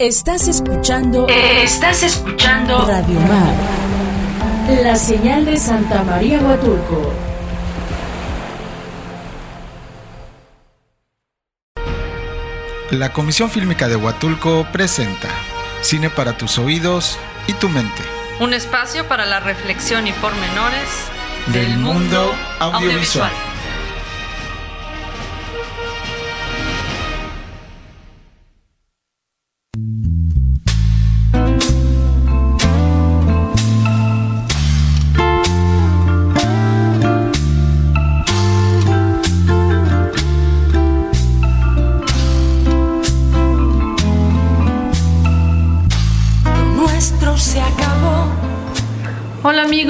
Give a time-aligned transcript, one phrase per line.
[0.00, 1.28] Estás escuchando.
[1.28, 2.84] Estás escuchando.
[2.84, 3.54] Radio Mar.
[4.82, 7.14] La señal de Santa María Huatulco.
[12.90, 15.28] La Comisión Fílmica de Huatulco presenta
[15.80, 17.16] Cine para tus oídos
[17.46, 18.02] y tu mente.
[18.40, 20.88] Un espacio para la reflexión y pormenores
[21.52, 23.30] del, mundo audiovisual.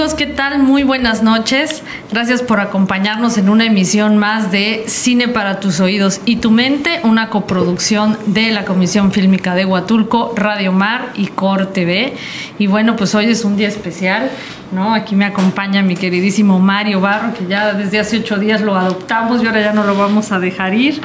[0.05, 0.59] Amigos, ¿qué tal?
[0.59, 1.83] Muy buenas noches.
[2.13, 7.01] Gracias por acompañarnos en una emisión más de Cine para tus oídos y tu mente,
[7.05, 12.13] una coproducción de la Comisión Fílmica de Huatulco, Radio Mar y Cor TV.
[12.59, 14.31] Y bueno, pues hoy es un día especial,
[14.73, 14.93] ¿no?
[14.93, 19.43] Aquí me acompaña mi queridísimo Mario Barro, que ya desde hace ocho días lo adoptamos
[19.43, 21.01] y ahora ya no lo vamos a dejar ir.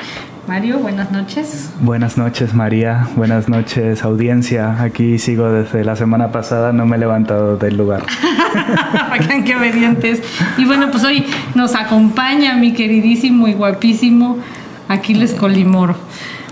[0.49, 1.69] Mario, buenas noches.
[1.79, 3.07] Buenas noches, María.
[3.15, 4.81] Buenas noches, audiencia.
[4.81, 8.01] Aquí sigo desde la semana pasada, no me he levantado del lugar.
[9.11, 10.23] Bacán, qué obedientes.
[10.57, 14.39] Y bueno, pues hoy nos acompaña mi queridísimo y guapísimo
[14.87, 15.95] Aquiles Colimoro.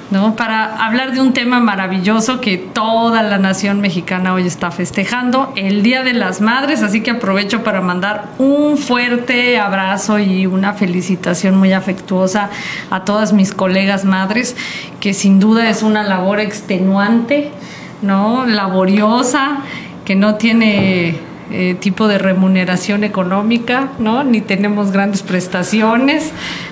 [0.10, 0.36] ¿No?
[0.36, 5.84] Para hablar de un tema maravilloso que toda la nación mexicana hoy está festejando, el
[5.84, 11.58] Día de las Madres, así que aprovecho para mandar un fuerte abrazo y una felicitación
[11.58, 12.50] muy afectuosa
[12.90, 14.56] a todas mis colegas madres,
[15.00, 17.52] que sin duda es una labor extenuante,
[18.02, 18.46] ¿no?
[18.46, 19.60] Laboriosa,
[20.06, 24.24] que no tiene eh, tipo de remuneración económica, ¿no?
[24.24, 26.32] Ni tenemos grandes prestaciones,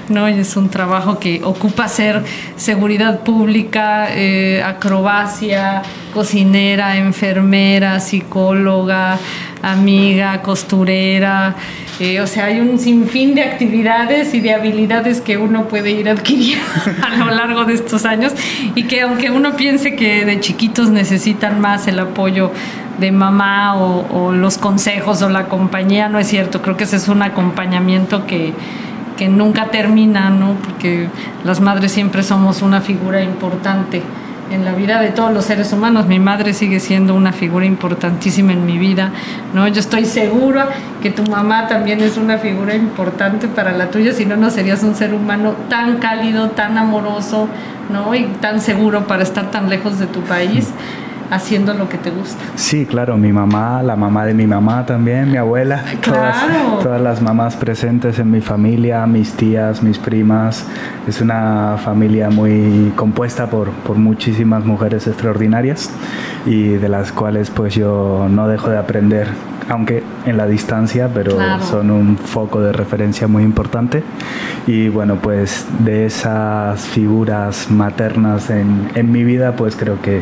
[0.09, 0.27] ¿no?
[0.27, 2.23] es un trabajo que ocupa ser
[2.57, 5.81] seguridad pública, eh, acrobacia,
[6.13, 9.17] cocinera, enfermera, psicóloga,
[9.61, 11.55] amiga, costurera.
[11.99, 16.09] Eh, o sea, hay un sinfín de actividades y de habilidades que uno puede ir
[16.09, 16.65] adquiriendo
[17.01, 18.33] a lo largo de estos años
[18.75, 22.51] y que aunque uno piense que de chiquitos necesitan más el apoyo
[22.99, 27.07] de mamá o, los consejos o la compañía, no es cierto, creo que ese es
[27.07, 28.53] un acompañamiento que,
[29.17, 30.53] que nunca termina, ¿no?
[30.63, 31.07] Porque
[31.43, 34.01] las madres siempre somos una figura importante
[34.51, 36.05] en la vida de todos los seres humanos.
[36.05, 39.11] Mi madre sigue siendo una figura importantísima en mi vida,
[39.53, 39.67] ¿no?
[39.67, 40.69] Yo estoy segura
[41.01, 44.83] que tu mamá también es una figura importante para la tuya, si no, no serías
[44.83, 47.47] un ser humano tan cálido, tan amoroso,
[47.91, 48.13] ¿no?
[48.15, 50.71] Y tan seguro para estar tan lejos de tu país
[51.31, 52.43] haciendo lo que te gusta.
[52.55, 56.79] Sí, claro, mi mamá, la mamá de mi mamá también, mi abuela, claro.
[56.81, 60.65] todas, las mamás presentes en mi familia, mis tías, mis primas.
[61.07, 65.89] Es una familia muy compuesta por, por muchísimas mujeres extraordinarias
[66.45, 69.27] y de las cuales pues yo no dejo de aprender
[69.69, 74.03] aunque en la distancia, pero son un foco de referencia muy importante.
[74.67, 80.21] Y bueno, pues de esas figuras maternas en, en mi vida, pues creo que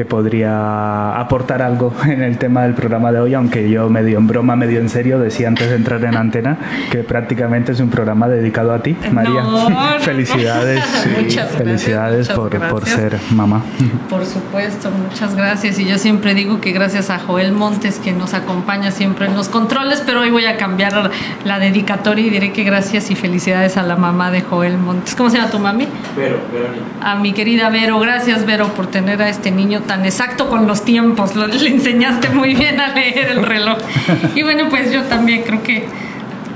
[0.00, 4.26] que podría aportar algo en el tema del programa de hoy, aunque yo medio en
[4.26, 6.56] broma, medio en serio, decía antes de entrar en antena
[6.90, 9.44] que prácticamente es un programa dedicado a ti, María.
[10.00, 10.82] felicidades.
[11.20, 13.60] muchas felicidades por, por, ser mamá.
[14.08, 15.78] Por supuesto, muchas gracias.
[15.78, 19.50] Y yo siempre digo que gracias a Joel Montes, que nos acompaña siempre en los
[19.50, 21.10] controles, pero hoy voy a cambiar
[21.44, 25.14] la dedicatoria y diré que gracias y felicidades a la mamá de Joel Montes.
[25.14, 25.86] ¿Cómo se llama tu mami?
[26.16, 26.38] Vero,
[27.02, 30.84] A mi querida Vero, gracias Vero por tener a este niño tan exacto con los
[30.84, 31.34] tiempos.
[31.34, 33.78] le enseñaste muy bien a leer el reloj.
[34.36, 35.84] Y bueno, pues yo también creo que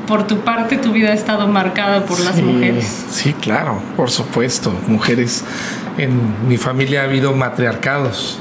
[0.06, 3.06] por tu parte tu vida ha estado marcada por las mujeres.
[3.10, 4.72] Sí, claro, por supuesto.
[4.86, 5.44] Mujeres.
[5.98, 8.38] En mi familia ha habido matriarcados.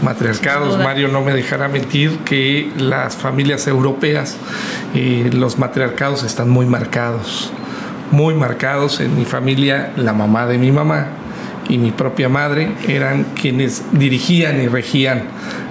[0.00, 4.38] Matriarcados, Mario no me dejará mentir que las familias europeas,
[4.94, 7.52] eh, los matriarcados están muy marcados,
[8.10, 9.00] muy marcados.
[9.00, 11.19] En mi familia, la mamá de mi mamá
[11.70, 15.22] y mi propia madre eran quienes dirigían y regían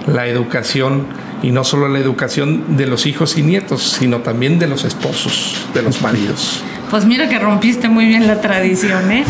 [0.06, 1.06] la educación
[1.42, 5.66] y no solo la educación de los hijos y nietos, sino también de los esposos,
[5.74, 6.62] de los maridos.
[6.90, 9.24] Pues mira que rompiste muy bien la tradición, ¿eh?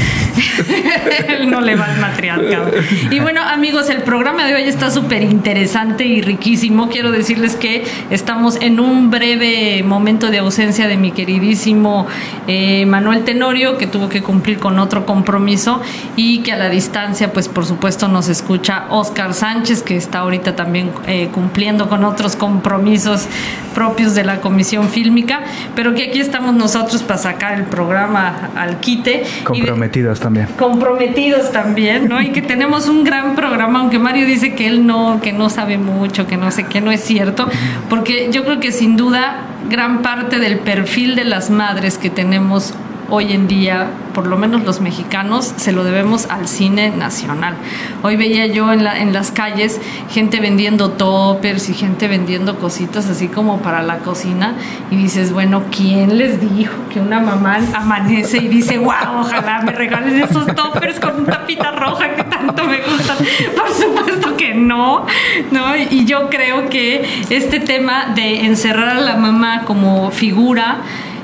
[1.46, 2.70] no le va al matriarcado.
[3.10, 6.88] Y bueno, amigos, el programa de hoy está súper interesante y riquísimo.
[6.88, 12.06] Quiero decirles que estamos en un breve momento de ausencia de mi queridísimo
[12.46, 15.82] eh, Manuel Tenorio, que tuvo que cumplir con otro compromiso
[16.16, 20.56] y que a la distancia, pues por supuesto, nos escucha Oscar Sánchez, que está ahorita
[20.56, 23.26] también eh, cumpliendo con otros compromisos
[23.74, 25.42] propios de la Comisión Fílmica,
[25.74, 29.24] pero que aquí estamos nosotros para sacar sacar el programa al quite.
[29.44, 30.46] Comprometidos también.
[30.58, 32.20] Comprometidos también, ¿no?
[32.20, 35.78] Y que tenemos un gran programa, aunque Mario dice que él no, que no sabe
[35.78, 37.48] mucho, que no sé qué, no es cierto,
[37.88, 42.74] porque yo creo que sin duda gran parte del perfil de las madres que tenemos
[43.10, 47.54] hoy en día, por lo menos los mexicanos, se lo debemos al cine nacional.
[48.02, 49.80] Hoy veía yo en, la, en las calles
[50.10, 54.54] gente vendiendo toppers y gente vendiendo cositas así como para la cocina
[54.90, 59.72] y dices, bueno, ¿quién les dijo que una mamá amanece y dice, wow, ojalá me
[59.72, 63.16] regalen esos toppers con tapita roja que tanto me gustan?
[63.56, 65.06] Por supuesto que no,
[65.50, 65.76] ¿no?
[65.76, 70.78] Y yo creo que este tema de encerrar a la mamá como figura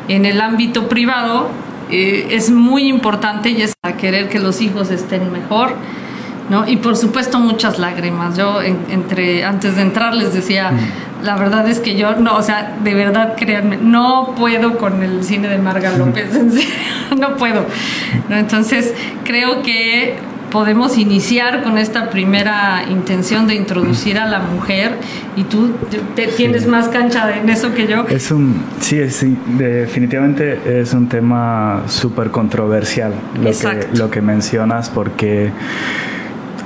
[0.09, 1.51] en el ámbito privado
[1.91, 5.75] eh, es muy importante y es a querer que los hijos estén mejor.
[6.49, 6.69] ¿no?
[6.69, 8.37] Y por supuesto muchas lágrimas.
[8.37, 11.25] Yo entre antes de entrar les decía, mm.
[11.25, 15.25] la verdad es que yo no, o sea, de verdad créanme, no puedo con el
[15.25, 16.69] cine de Marga López, en serio,
[17.19, 17.67] no puedo.
[18.31, 18.95] Entonces,
[19.25, 20.17] creo que
[20.57, 24.93] podemos iniciar con esta primera intención de introducir a la mujer
[25.37, 25.75] y tú
[26.15, 28.07] te, tienes más cancha en eso que yo.
[28.09, 34.89] Es un, sí, sí, definitivamente es un tema súper controversial lo que, lo que mencionas
[34.89, 35.51] porque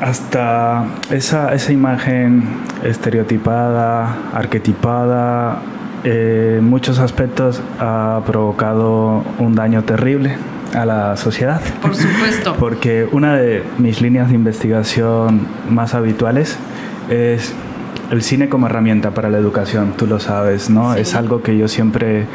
[0.01, 2.45] hasta esa, esa imagen
[2.85, 5.63] estereotipada, arquetipada,
[6.05, 10.37] eh, en muchos aspectos ha provocado un daño terrible
[10.75, 11.61] a la sociedad.
[11.83, 12.57] Por supuesto.
[12.59, 16.57] Porque una de mis líneas de investigación más habituales
[17.09, 17.55] es
[18.11, 20.95] el cine como herramienta para la educación, tú lo sabes, ¿no?
[20.95, 22.27] Es algo que yo siempre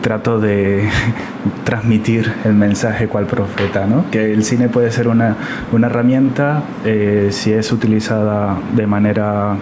[0.00, 0.88] trato de
[1.64, 4.08] transmitir el mensaje cual profeta, ¿no?
[4.10, 5.36] Que el cine puede ser una,
[5.72, 9.56] una herramienta eh, si es utilizada de manera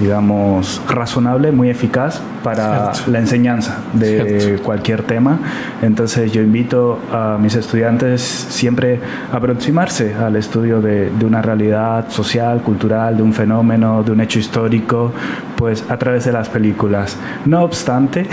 [0.00, 5.38] digamos, razonable, muy eficaz para la enseñanza de cualquier tema.
[5.82, 9.00] Entonces yo invito a mis estudiantes siempre
[9.32, 14.20] a aproximarse al estudio de, de, una realidad social, cultural, de un fenómeno, de un
[14.20, 15.12] hecho histórico,
[15.56, 17.16] pues a través de las películas.
[17.44, 18.26] No obstante,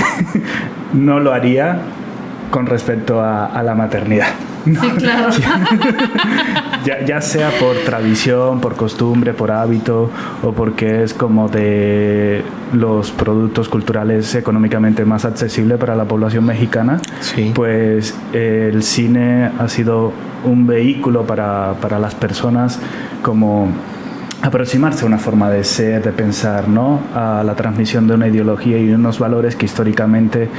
[0.93, 1.79] no lo haría
[2.49, 4.27] con respecto a la maternidad.
[4.65, 5.29] Sí, claro.
[6.85, 10.09] ya, ya, sea por tradición, por costumbre, por hábito
[10.43, 12.43] o porque es como de
[12.73, 16.99] los productos culturales económicamente más accesibles para la población mexicana,
[17.53, 20.13] pues el cine ha sido
[20.43, 22.79] un vehículo para, para las personas
[23.21, 23.69] como
[24.41, 26.99] aproximarse a una forma de ser, de pensar, ¿no?
[27.13, 30.49] A la transmisión de una ideología y de unos valores que históricamente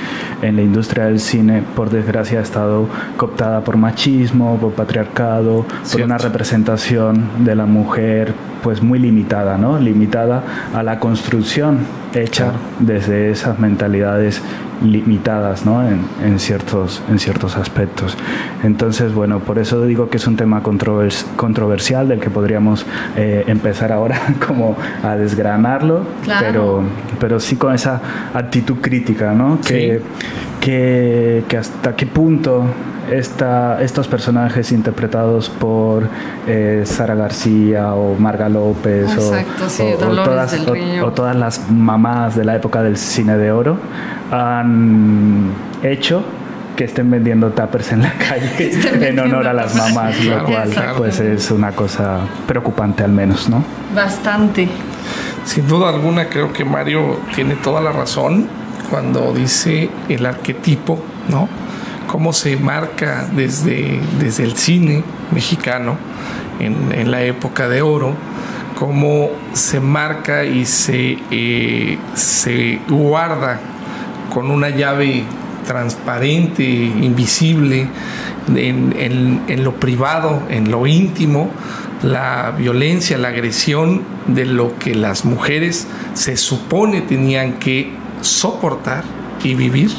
[0.40, 6.02] en la industria del cine, por desgracia, ha estado cooptada por machismo, por patriarcado, por
[6.02, 9.79] una representación de la mujer pues muy limitada, ¿no?
[9.79, 14.42] Limitada a la construcción hecha desde esas mentalidades
[14.82, 15.86] limitadas ¿no?
[15.86, 18.16] en, en, ciertos, en ciertos aspectos.
[18.62, 22.84] Entonces, bueno, por eso digo que es un tema controvers controversial del que podríamos
[23.16, 26.02] eh, empezar ahora como a desgranarlo,
[26.40, 26.82] pero,
[27.20, 28.00] pero sí con esa
[28.34, 29.60] actitud crítica, ¿no?
[29.60, 30.00] Que,
[30.60, 32.64] que, que hasta qué punto
[33.10, 36.08] esta, estos personajes interpretados por
[36.46, 39.31] eh, Sara García o Marga López o,
[40.19, 40.54] todas,
[41.02, 43.76] o, todas, las mamás de la época del cine de oro
[44.31, 45.50] han
[45.82, 46.25] hecho
[46.76, 51.20] que estén vendiendo tappers en la calle en honor a las mamás, lo cual pues
[51.20, 53.62] es una cosa preocupante al menos, ¿no?
[53.94, 54.69] Bastante.
[55.44, 58.46] Sin duda alguna creo que Mario tiene toda la razón
[58.88, 60.98] cuando dice el arquetipo,
[61.29, 61.48] ¿no?
[62.12, 65.96] Cómo se marca desde, desde el cine mexicano
[66.60, 68.14] en, la época de oro,
[68.78, 73.60] cómo se marca y se, eh, se guarda
[74.32, 75.24] con una llave
[75.66, 77.88] transparente, invisible,
[78.54, 81.50] en, en, lo privado, en lo íntimo,
[82.02, 87.90] la violencia, la agresión de lo que las mujeres se supone tenían que
[88.20, 89.04] soportar
[89.42, 89.90] y vivir.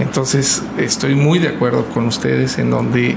[0.00, 3.16] Entonces estoy muy de acuerdo con ustedes en donde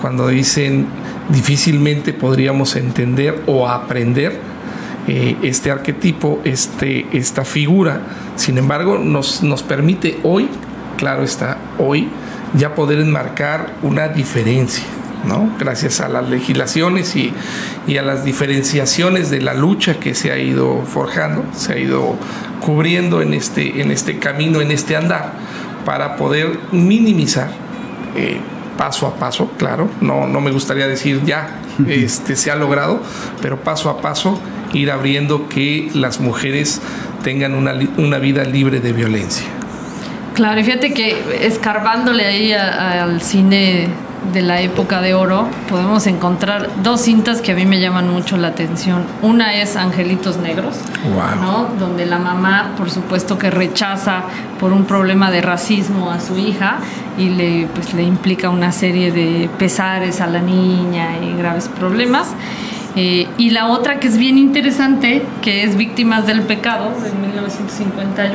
[0.00, 0.86] cuando dicen
[1.28, 4.38] difícilmente podríamos entender o aprender
[5.06, 8.00] eh, este arquetipo, este, esta figura,
[8.36, 10.48] sin embargo nos, nos permite hoy,
[10.96, 12.08] claro está, hoy
[12.54, 14.84] ya poder enmarcar una diferencia.
[15.24, 15.50] ¿no?
[15.58, 17.32] gracias a las legislaciones y,
[17.86, 22.16] y, a las diferenciaciones de la lucha que se ha ido forjando, se ha ido
[22.60, 25.32] cubriendo en este, en este camino, en este andar,
[25.84, 27.50] para poder minimizar
[28.16, 28.38] eh,
[28.78, 33.00] paso a paso, claro, no, no me gustaría decir ya este, se ha logrado,
[33.40, 34.40] pero paso a paso
[34.72, 36.80] ir abriendo que las mujeres
[37.22, 39.46] tengan una, una vida libre de violencia.
[40.34, 43.88] Claro, y fíjate que escarbándole ahí a- al cine
[44.32, 48.36] de la época de oro, podemos encontrar dos cintas que a mí me llaman mucho
[48.36, 49.04] la atención.
[49.22, 51.42] Una es Angelitos Negros, Wow.
[51.42, 51.68] ¿no?
[51.78, 54.22] donde la mamá, por supuesto, que rechaza
[54.58, 56.78] por un problema de racismo a su hija
[57.18, 62.28] y le, pues, le implica una serie de pesares a la niña y graves problemas.
[62.96, 68.34] Eh, y la otra que es bien interesante, que es Víctimas del Pecado, de 1951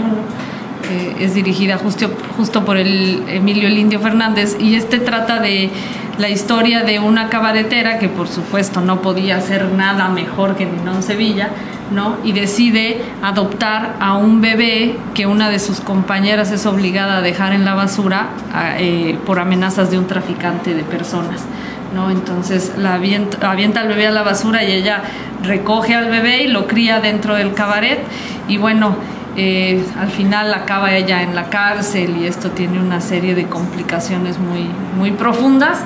[1.19, 5.69] es dirigida justo, justo por el Emilio el Indio Fernández y este trata de
[6.17, 11.01] la historia de una cabaretera que por supuesto no podía hacer nada mejor que Ninón
[11.01, 11.49] Sevilla,
[11.91, 12.17] ¿no?
[12.25, 17.53] Y decide adoptar a un bebé que una de sus compañeras es obligada a dejar
[17.53, 18.29] en la basura
[18.77, 21.45] eh, por amenazas de un traficante de personas.
[21.93, 22.11] ¿no?
[22.11, 25.01] Entonces la avienta, avienta al bebé a la basura y ella
[25.41, 27.99] recoge al bebé y lo cría dentro del cabaret
[28.47, 28.95] y bueno,
[29.37, 34.37] eh, al final acaba ella en la cárcel y esto tiene una serie de complicaciones
[34.39, 34.67] muy,
[34.97, 35.79] muy profundas.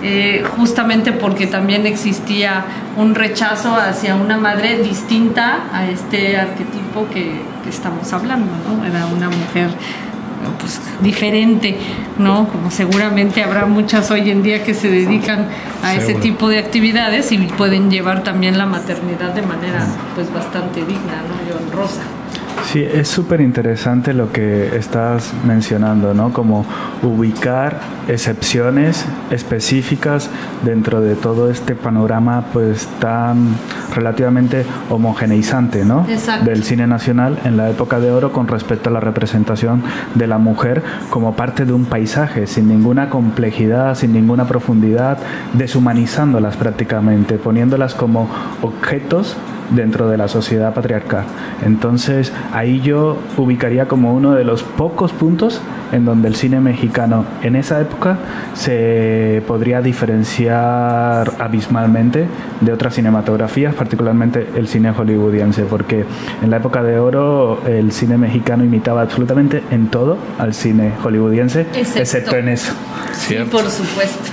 [0.00, 2.64] eh, justamente porque también existía
[2.96, 8.84] un rechazo hacia una madre distinta a este arquetipo que, que estamos hablando, ¿no?
[8.84, 9.70] Era una mujer
[10.60, 11.76] pues diferente,
[12.18, 12.48] ¿no?
[12.48, 15.48] Como seguramente habrá muchas hoy en día que se dedican
[15.82, 20.80] a ese tipo de actividades y pueden llevar también la maternidad de manera pues bastante
[20.80, 21.34] digna, ¿no?
[21.48, 22.02] Y honrosa.
[22.70, 26.34] Sí, es súper interesante lo que estás mencionando, ¿no?
[26.34, 26.66] Como
[27.02, 30.28] ubicar excepciones específicas
[30.66, 33.54] dentro de todo este panorama pues tan
[33.94, 36.04] relativamente homogeneizante, ¿no?
[36.10, 36.44] Exacto.
[36.44, 39.82] Del cine nacional en la época de oro con respecto a la representación
[40.14, 45.16] de la mujer como parte de un paisaje, sin ninguna complejidad, sin ninguna profundidad,
[45.54, 48.28] deshumanizándolas prácticamente, poniéndolas como
[48.60, 49.38] objetos
[49.70, 51.24] dentro de la sociedad patriarcal.
[51.64, 55.60] Entonces, ahí yo ubicaría como uno de los pocos puntos
[55.92, 58.18] en donde el cine mexicano en esa época
[58.54, 62.26] se podría diferenciar abismalmente
[62.60, 66.04] de otras cinematografías, particularmente el cine hollywoodiense, porque
[66.42, 71.66] en la época de oro el cine mexicano imitaba absolutamente en todo al cine hollywoodiense,
[71.74, 72.72] Excepto- excepto en eso.
[73.12, 74.30] Sí, por supuesto.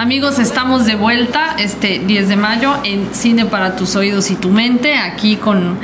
[0.00, 4.48] Amigos, estamos de vuelta este 10 de mayo en Cine para tus oídos y tu
[4.48, 5.78] mente, aquí con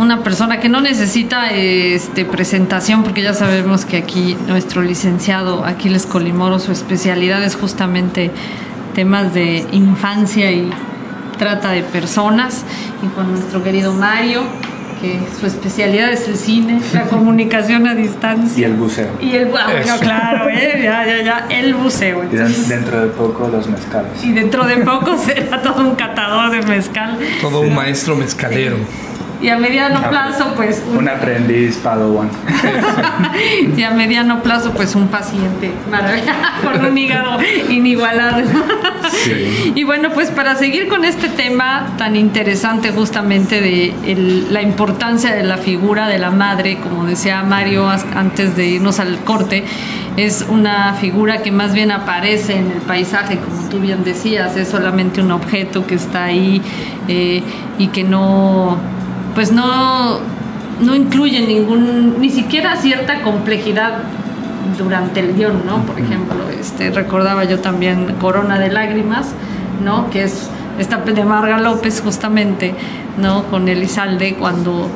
[0.00, 6.06] una persona que no necesita este presentación porque ya sabemos que aquí nuestro licenciado Aquiles
[6.06, 8.30] Colimoro su especialidad es justamente
[8.94, 10.70] temas de infancia y
[11.38, 12.64] trata de personas
[13.02, 14.42] y con nuestro querido Mario
[15.02, 19.08] que su especialidad es el cine, la comunicación a distancia Y el buceo.
[19.20, 19.98] y el bueno, Eso.
[19.98, 20.80] claro, ¿eh?
[20.82, 22.22] ya, ya, ya, el buceo.
[22.24, 24.22] Y entonces- dentro de poco los mezcales.
[24.22, 27.18] y dentro de poco será todo un catador de mezcal.
[27.40, 28.76] Todo un maestro mezcalero.
[29.42, 32.28] Y a mediano plazo, pues un, Un aprendiz Padawan.
[33.76, 36.30] y a mediano plazo, pues un paciente maravilloso
[36.62, 37.38] con un hígado
[37.70, 38.44] inigualable.
[39.10, 39.72] Sí.
[39.74, 45.34] Y bueno, pues para seguir con este tema tan interesante justamente de el- la importancia
[45.34, 49.64] de la figura de la madre, como decía Mario antes de irnos al corte,
[50.16, 54.68] es una figura que más bien aparece en el paisaje, como tú bien decías, es
[54.68, 56.60] solamente un objeto que está ahí
[57.08, 57.42] eh,
[57.78, 58.76] y que no,
[59.40, 60.18] pues no,
[60.82, 64.02] no incluye ningún, ni siquiera cierta complejidad
[64.76, 65.78] durante el guion, ¿no?
[65.78, 69.28] Por ejemplo, este, recordaba yo también Corona de Lágrimas,
[69.82, 70.10] ¿no?
[70.10, 72.74] Que es esta de Marga López justamente,
[73.16, 73.44] ¿no?
[73.44, 74.90] Con Elizalde cuando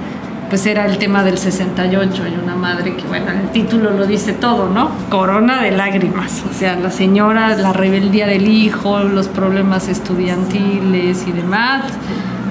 [0.50, 4.34] pues era el tema del 68 y una madre que, bueno, el título lo dice
[4.34, 4.90] todo, ¿no?
[5.08, 11.32] Corona de lágrimas, o sea, la señora, la rebeldía del hijo, los problemas estudiantiles y
[11.32, 11.84] demás,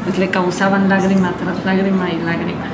[0.03, 2.65] pues le causaban lágrima tras lágrima y lágrima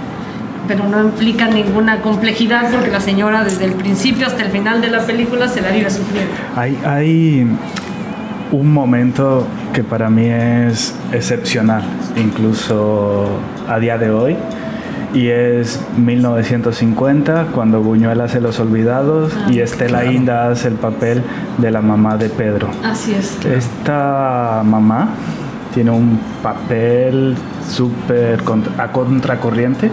[0.70, 4.90] pero no implica ninguna complejidad porque la señora desde el principio hasta el final de
[4.90, 6.32] la película se la vive sufriendo.
[6.56, 7.48] Hay, hay
[8.52, 11.82] un momento que para mí es excepcional,
[12.16, 13.28] incluso
[13.68, 14.38] a día de hoy,
[15.12, 21.24] y es 1950, cuando Buñuel hace Los Olvidados Ah, y Estela Inda hace el papel
[21.58, 22.70] de la mamá de Pedro.
[22.84, 23.44] Así es.
[23.44, 25.10] Esta mamá
[25.74, 27.36] tiene un papel
[27.70, 28.44] súper
[28.78, 29.92] a contracorriente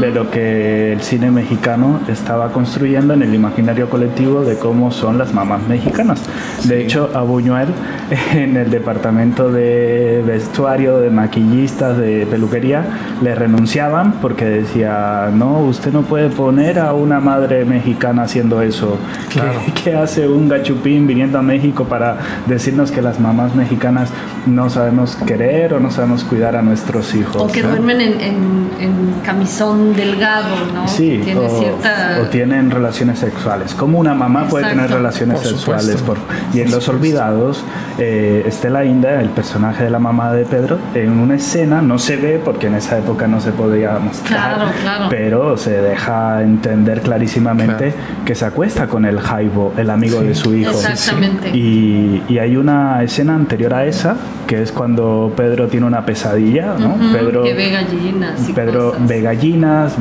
[0.00, 5.18] de lo que el cine mexicano estaba construyendo en el imaginario colectivo de cómo son
[5.18, 6.22] las mamás mexicanas.
[6.64, 7.68] De hecho, a Buñuel
[8.34, 12.84] en el departamento de vestuario, de maquillistas, de peluquería,
[13.22, 18.96] le renunciaban porque decía, no, usted no puede poner a una madre mexicana haciendo eso.
[19.30, 19.52] Claro.
[19.66, 24.10] ¿Qué, qué hace un gachupín viniendo a México para decirnos que las mamás mexicanas
[24.46, 27.36] no sabemos querer o no sabemos cuidar a nuestros hijos?
[27.42, 27.70] O que ¿no?
[27.70, 29.14] duermen en, en- en
[29.56, 30.86] camisón delgado, ¿no?
[30.88, 32.18] Sí, Tiene o, cierta...
[32.22, 33.74] o tienen relaciones sexuales.
[33.74, 34.82] Como una mamá puede Exacto.
[34.84, 36.02] tener relaciones Por sexuales.
[36.02, 36.18] por-
[36.52, 36.92] y en Por Los supuesto.
[36.96, 37.64] Olvidados,
[37.98, 42.16] eh, Estela Inda, el personaje de la mamá de Pedro, en una escena, no se
[42.16, 45.06] ve porque en esa época no se podía mostrar, Claro, claro.
[45.10, 48.24] pero se deja entender clarísimamente Claro.
[48.24, 50.70] que se acuesta con el Jaibo, el amigo de su hijo.
[50.70, 51.50] Exactamente.
[51.56, 56.74] Y, y hay una escena anterior a esa, que es cuando Pedro tiene una pesadilla,
[56.78, 56.94] ¿no?
[56.94, 59.08] Ujú, Pedro, que ve gallinas y Pedro cosas.
[59.08, 59.45] ve gallinas,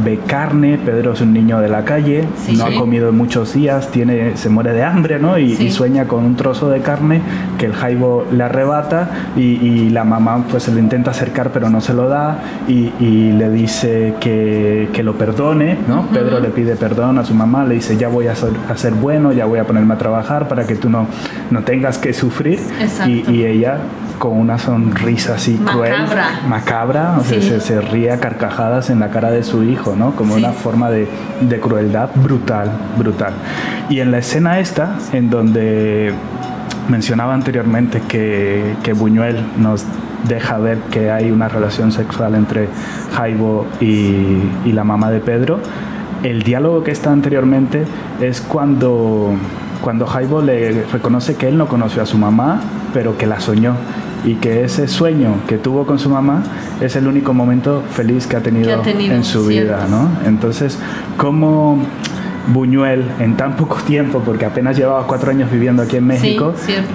[0.04, 2.56] ve carne, Pedro es un niño de la calle, Sí.
[2.58, 5.38] no ha comido en muchos días, tiene, se muere de hambre, ¿no?
[5.38, 5.66] Y, Sí.
[5.68, 7.22] y sueña con un trozo de carne
[7.58, 11.70] que el Jaibo le arrebata y, y la mamá pues se lo intenta acercar pero
[11.70, 16.08] no se lo da y, y le dice que, que lo perdone, ¿no?
[16.08, 18.94] Pedro le pide perdón a su mamá, le dice ya voy a ser, a ser
[18.94, 21.08] bueno, ya voy a ponerme a trabajar para que tú no,
[21.52, 23.32] no tengas que sufrir Exacto.
[23.32, 23.78] y ella
[24.18, 26.28] con una sonrisa así cruel, Macabra.
[26.48, 27.50] macabra, o sea, Sí.
[27.50, 30.12] se, se ríe a carcajadas en la cara de su hijo, ¿no?
[30.16, 30.40] Como Sí.
[30.44, 31.08] una forma de,
[31.42, 33.34] de crueldad brutal, brutal.
[33.90, 36.14] Y en la escena esta, en donde
[36.90, 39.86] mencionaba anteriormente que, que Buñuel nos
[40.28, 42.68] deja ver que hay una relación sexual entre
[43.16, 45.60] Jaibo y, y la mamá de Pedro,
[46.24, 47.86] el diálogo que está anteriormente
[48.22, 49.34] es cuando,
[49.82, 52.62] cuando Jaibo le reconoce que él no conoció a su mamá,
[52.94, 53.74] pero que la soñó
[54.26, 56.44] y que ese sueño que tuvo con su mamá
[56.82, 59.74] es el único momento feliz que ha tenido, Que ha tenido, en su cierto.
[59.76, 60.10] vida, ¿no?
[60.28, 60.80] Entonces,
[61.18, 61.80] ¿cómo
[62.48, 66.54] Buñuel en tan poco tiempo, porque apenas llevaba cuatro años viviendo aquí en México,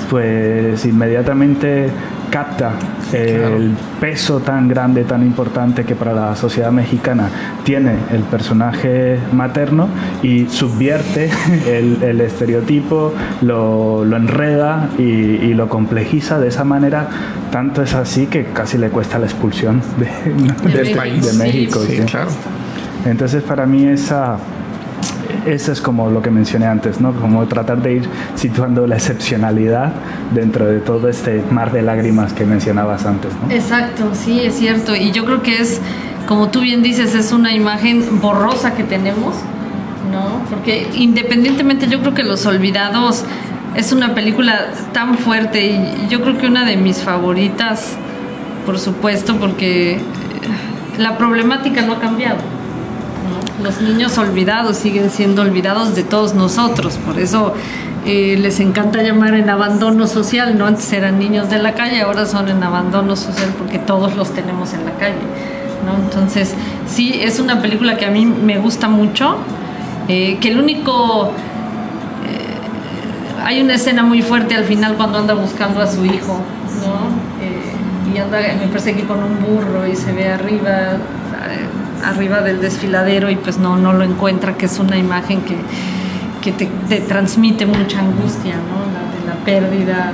[0.08, 1.90] pues inmediatamente
[2.30, 2.70] capta
[3.12, 7.28] el peso tan grande, tan importante que para la sociedad mexicana
[7.64, 9.88] tiene el personaje materno
[10.22, 11.28] y subvierte
[11.66, 17.08] el, el estereotipo, lo, lo enreda y, y lo complejiza de esa manera.
[17.50, 21.80] Tanto es así que casi le cuesta la expulsión de- De país, de México.
[21.86, 22.02] Sí, sí.
[22.04, 22.30] claro.
[23.04, 24.36] Entonces para mí esa,
[25.46, 27.12] eso es como lo que mencioné antes, ¿no?
[27.12, 29.92] Como tratar de ir situando la excepcionalidad
[30.34, 33.52] dentro de todo este mar de lágrimas que mencionabas antes, ¿no?
[33.52, 34.94] Exacto, sí, es cierto.
[34.94, 35.80] Y yo creo que es,
[36.26, 39.34] como tú bien dices, es una imagen borrosa que tenemos,
[40.10, 40.44] ¿no?
[40.50, 43.24] Porque independientemente, yo creo que Los Olvidados
[43.74, 47.96] es una película tan fuerte y yo creo que una de mis favoritas,
[48.66, 50.00] por supuesto, porque
[50.98, 52.38] la problemática no ha cambiado.
[53.62, 57.54] Los niños olvidados siguen siendo olvidados de todos nosotros, por eso
[58.06, 60.66] eh, les encanta llamar en abandono social, ¿no?
[60.66, 64.72] Antes eran niños de la calle, ahora son en abandono social porque todos los tenemos
[64.72, 65.20] en la calle,
[65.84, 66.02] ¿no?
[66.02, 66.54] Entonces,
[66.86, 69.36] sí, es una película que a mí me gusta mucho,
[70.08, 71.32] eh, que el único...
[72.26, 76.40] eh, hay una escena muy fuerte al final cuando anda buscando a su hijo,
[76.80, 77.30] ¿no?
[78.12, 80.96] Y anda, me parece que con un burro y se ve arriba,
[82.04, 85.56] arriba del desfiladero y pues no, no lo encuentra, que es una imagen que,
[86.40, 88.80] que te, te transmite mucha angustia, ¿no?
[88.92, 90.12] La de la pérdida,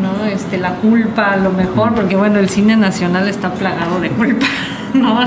[0.00, 0.24] ¿no?
[0.26, 4.46] Este, la culpa, a lo mejor, porque bueno, el cine nacional está plagado de culpa,
[4.94, 5.20] ¿no?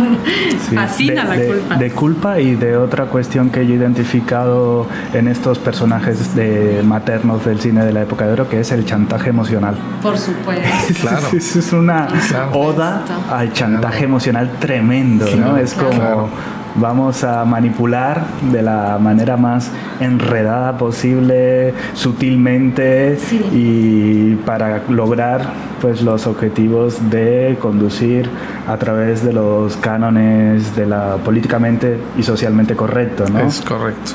[0.69, 1.75] Sí, Fascina de, la de- culpa.
[1.75, 7.45] de culpa y de otra cuestión que yo he identificado en estos personajes de maternos
[7.45, 9.75] del cine de la época de oro, que es el chantaje emocional.
[10.01, 10.63] Por supuesto.
[11.01, 11.27] Claro.
[11.33, 12.51] Es, es una Claro.
[12.53, 15.31] oda al chantaje emocional tremendo, ¿no?
[15.31, 16.29] Claro, Es como claro.
[16.75, 23.41] Vamos a manipular de la manera más enredada posible, sutilmente Sí.
[23.51, 25.41] y para lograr
[25.81, 28.29] pues los objetivos de conducir
[28.67, 33.39] a través de los cánones de la políticamente y socialmente correcto, ¿no?
[33.39, 34.13] Es correcto.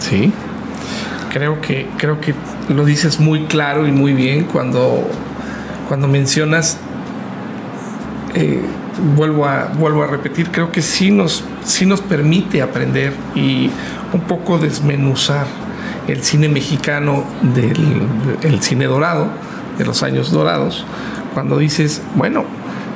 [0.00, 0.32] Sí.
[1.32, 2.34] Creo que, creo que
[2.68, 5.08] lo dices muy claro y muy bien cuando,
[5.88, 6.78] cuando mencionas,
[8.34, 8.62] eh,
[9.16, 13.70] vuelvo, a, vuelvo a repetir, creo que sí nos, sí nos permite aprender y
[14.12, 15.46] un poco desmenuzar
[16.08, 18.02] el cine mexicano del
[18.42, 19.28] el cine dorado,
[19.78, 20.84] de los años dorados,
[21.34, 22.44] cuando dices, bueno,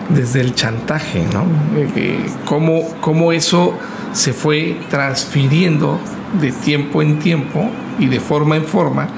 [0.09, 1.43] desde el chantaje, ¿no?
[1.79, 3.75] Eh, eh, cómo, cómo eso
[4.13, 5.99] se fue transfiriendo
[6.41, 9.09] de tiempo en tiempo y de forma en forma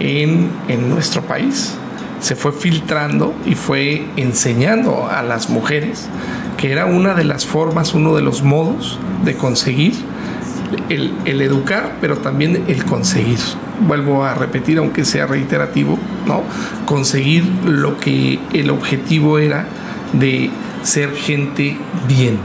[0.00, 1.74] en, en nuestro país.
[2.26, 6.08] Se fue filtrando y fue enseñando a las mujeres
[6.56, 9.92] que era una de las formas, uno de los modos de conseguir
[10.88, 13.38] el, el, educar, pero también el conseguir.
[13.86, 16.42] Vuelvo a repetir, aunque sea reiterativo, ¿no?
[16.84, 19.66] Conseguir lo que el objetivo era
[20.12, 20.50] de
[20.82, 21.76] ser gente
[22.08, 22.38] bien,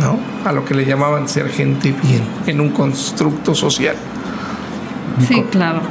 [0.00, 0.18] ¿no?
[0.48, 3.96] A lo que le llamaban ser gente bien en un constructo social.
[5.28, 5.82] Sí, claro.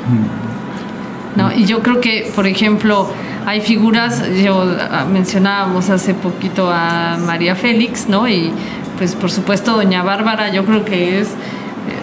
[1.36, 3.08] No, y yo creo que, por ejemplo,
[3.46, 8.28] hay figuras, yo ah, mencionábamos hace poquito a María Félix, ¿no?
[8.28, 8.52] Y
[8.98, 11.30] pues por supuesto doña Bárbara, yo creo que es,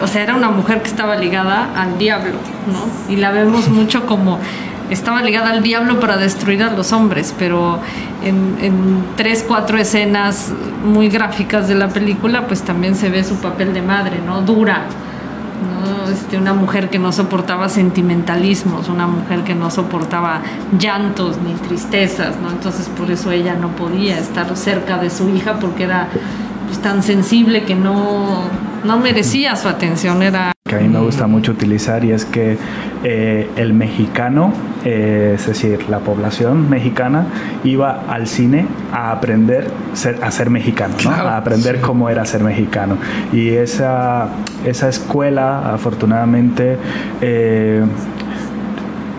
[0.01, 2.33] o sea, era una mujer que estaba ligada al diablo,
[2.71, 3.13] ¿no?
[3.13, 4.39] Y la vemos mucho como
[4.89, 7.79] estaba ligada al diablo para destruir a los hombres, pero
[8.23, 10.51] en, en, tres, cuatro escenas
[10.83, 14.41] muy gráficas de la película, pues también se ve su papel de madre, ¿no?
[14.41, 14.85] Dura,
[15.61, 16.11] ¿no?
[16.11, 20.41] Este, una mujer que no soportaba sentimentalismos, una mujer que no soportaba
[20.77, 22.49] llantos ni tristezas, ¿no?
[22.49, 26.07] Entonces por eso ella no podía estar cerca de su hija porque era
[26.67, 28.41] pues, tan sensible que no,
[28.83, 32.57] no merecía su atención, era que a mí me gusta mucho utilizar y es que
[33.03, 34.51] eh, el mexicano,
[34.83, 37.27] eh, es decir, la población mexicana,
[37.63, 41.11] iba al cine a aprender ser, a ser mexicano, ¿no?
[41.11, 41.81] Claro, a aprender sí.
[41.81, 42.97] cómo era ser mexicano.
[43.31, 44.29] Y esa,
[44.65, 46.77] esa escuela, afortunadamente,
[47.21, 47.83] eh,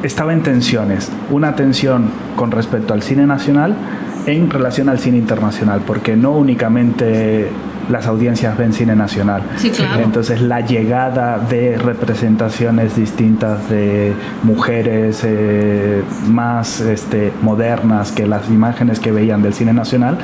[0.03, 1.11] estaba en tensiones.
[1.31, 3.75] Una tensión con respecto al cine nacional
[4.27, 7.49] en relación al cine internacional, porque no únicamente
[7.89, 9.43] las audiencias ven cine nacional.
[9.57, 10.03] Sí, claro.
[10.05, 19.01] Entonces la llegada de representaciones distintas de mujeres eh, más este, modernas que las imágenes
[19.01, 20.19] que veían del cine nacional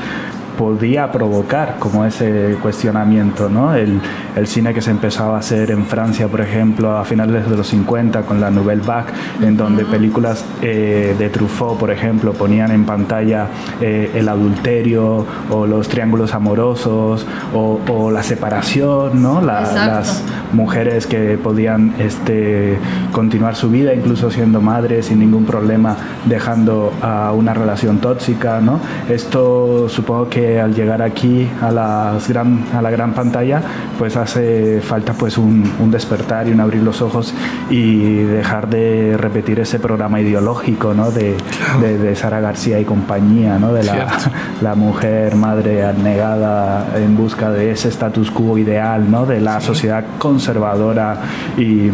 [0.56, 3.74] podía provocar como ese cuestionamiento, ¿no?
[3.74, 4.00] El,
[4.36, 7.68] el, cine que se empezaba a hacer en Francia, por ejemplo, a finales de los
[7.68, 9.12] 50 con la Nouvelle Vague,
[9.42, 13.48] en donde películas eh, de Truffaut, por ejemplo, ponían en pantalla
[13.80, 19.40] eh, el adulterio o los triángulos amorosos o, o la separación, ¿no?
[19.40, 22.78] La, las mujeres que podían este,
[23.12, 28.80] continuar su vida, incluso siendo madres sin ningún problema, dejando a una relación tóxica, ¿no?
[29.08, 33.62] Esto supongo que al llegar aquí a, las gran, a la gran pantalla,
[33.98, 37.34] pues hace falta pues un, un, despertar y un abrir los ojos
[37.70, 41.10] y dejar de repetir ese programa ideológico ¿no?
[41.10, 41.36] de,
[41.80, 43.72] de, de, Sara García y compañía, ¿no?
[43.72, 44.08] de la,
[44.60, 49.26] la, mujer madre abnegada en busca de ese status quo ideal, ¿no?
[49.26, 49.66] de la sí.
[49.66, 51.16] sociedad conservadora
[51.56, 51.90] y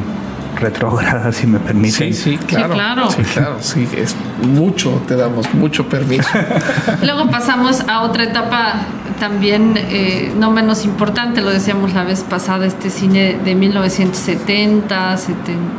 [0.61, 2.13] retrógrada, si me permiten.
[2.13, 2.75] Sí, sí, claro.
[2.75, 3.11] Sí, claro.
[3.11, 4.15] Sí, claro, sí, es
[4.47, 6.29] mucho, te damos mucho permiso.
[7.03, 8.87] Luego pasamos a otra etapa
[9.21, 15.17] también eh, no menos importante, lo decíamos la vez pasada, este cine de 1970,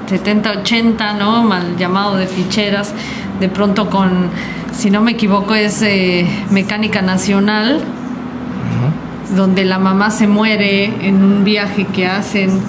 [0.07, 1.43] 70, 80, ¿no?
[1.43, 2.93] Mal llamado de ficheras,
[3.39, 4.29] de pronto con,
[4.71, 9.35] si no me equivoco, es eh, Mecánica Nacional, uh -huh.
[9.35, 12.61] donde la mamá se muere en un viaje que hacen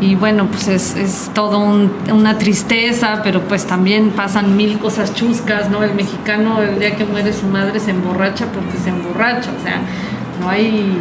[0.00, 5.14] y bueno, pues es, es todo un, una tristeza, pero pues también pasan mil cosas
[5.14, 5.82] chuscas, ¿no?
[5.82, 9.80] El mexicano el día que muere su madre se emborracha porque se emborracha, o sea,
[10.40, 10.96] no hay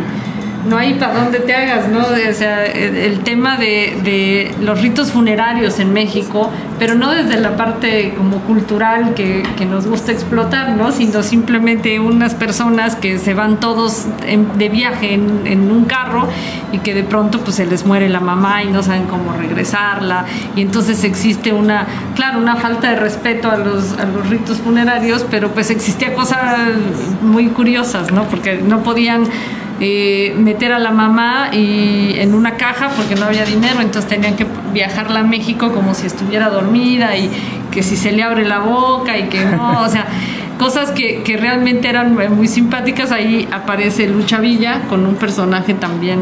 [0.67, 1.99] no hay para dónde te hagas, ¿no?
[1.99, 7.55] O sea, el, tema de, de, los ritos funerarios en México, pero no desde la
[7.55, 10.91] parte como cultural que, que nos gusta explotar, ¿no?
[10.91, 16.27] Sino simplemente unas personas que se van todos en, de viaje en, en, un carro
[16.71, 20.25] y que de pronto pues se les muere la mamá y no saben cómo regresarla
[20.55, 25.25] y entonces existe una, claro, una falta de respeto a los, a los ritos funerarios,
[25.29, 26.57] pero pues existía cosas
[27.21, 28.23] muy curiosas, ¿no?
[28.23, 29.23] Porque no podían
[29.79, 34.35] eh, meter a la mamá y en una caja porque no había dinero, entonces tenían
[34.35, 37.29] que viajarla a México como si estuviera dormida y
[37.71, 40.05] que si se le abre la boca y que no, o sea,
[40.59, 43.11] cosas que, que realmente eran muy simpáticas.
[43.11, 46.19] Ahí aparece Lucha Villa con un personaje también.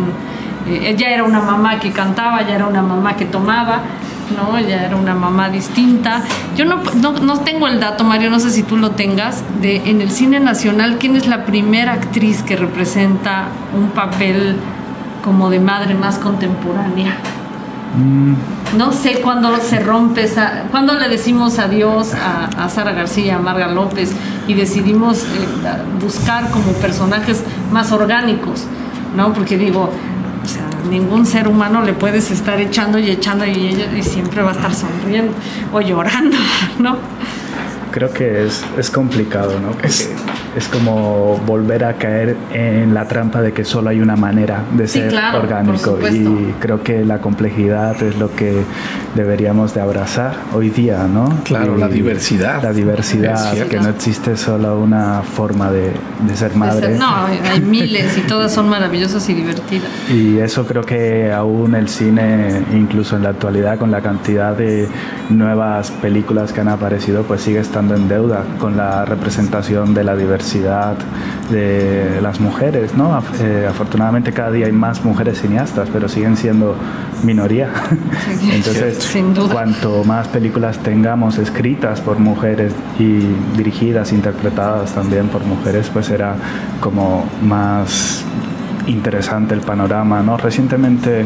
[0.67, 3.81] Eh, ella era una mamá que cantaba, ella era una mamá que tomaba,
[4.35, 4.57] ¿no?
[4.57, 6.23] Ella era una mamá distinta.
[6.55, 9.89] Yo no, no, no, tengo el dato, Mario, no sé si tú lo tengas, de
[9.89, 14.55] en el cine nacional, ¿quién es la primera actriz que representa un papel
[15.23, 17.17] como de madre más contemporánea?
[17.95, 18.33] Mm.
[18.77, 23.39] No sé cuándo se rompe esa, cuándo le decimos adiós a, a Sara García, a
[23.39, 24.11] Marga López
[24.45, 25.25] y decidimos eh,
[26.01, 28.65] buscar como personajes más orgánicos,
[29.15, 29.31] ¿no?
[29.33, 29.89] Porque digo,
[30.47, 34.41] o sea, ningún ser humano le puedes estar echando y echando y, ella, y siempre
[34.41, 35.33] va a estar sonriendo
[35.73, 36.37] o llorando,
[36.79, 36.97] ¿no?
[37.91, 39.71] Creo que es, es complicado, ¿no?
[39.71, 40.09] Porque es,
[40.57, 44.87] es, como volver a caer en la trampa de que solo hay una manera de
[44.87, 45.97] sí, ser claro, orgánico.
[46.11, 48.63] Y creo que la complejidad es lo que
[49.15, 51.29] deberíamos de abrazar hoy día, ¿no?
[51.43, 52.61] Claro, Y la diversidad.
[52.63, 55.91] La diversidad, que no existe solo una forma de,
[56.27, 56.87] de ser De madre.
[56.87, 59.89] ser- no, hay miles y todas son maravillosas y divertidas.
[60.09, 64.87] Y eso creo que aún el cine, incluso en la actualidad, con la cantidad de
[65.29, 70.15] nuevas películas que han aparecido, pues sigue estando en deuda con la representación de la
[70.15, 70.46] diversidad
[71.49, 73.21] de las mujeres, ¿no?
[73.39, 76.75] Eh, afortunadamente cada día hay más mujeres cineastas, pero siguen siendo
[77.23, 77.69] minoría.
[78.39, 79.53] Sí, Entonces, sin duda.
[79.53, 83.19] cuanto más películas tengamos escritas por mujeres y
[83.55, 86.35] dirigidas, interpretadas también por mujeres, pues será
[86.81, 88.23] como más
[88.87, 90.37] interesante el panorama, ¿no?
[90.37, 91.25] Recientemente,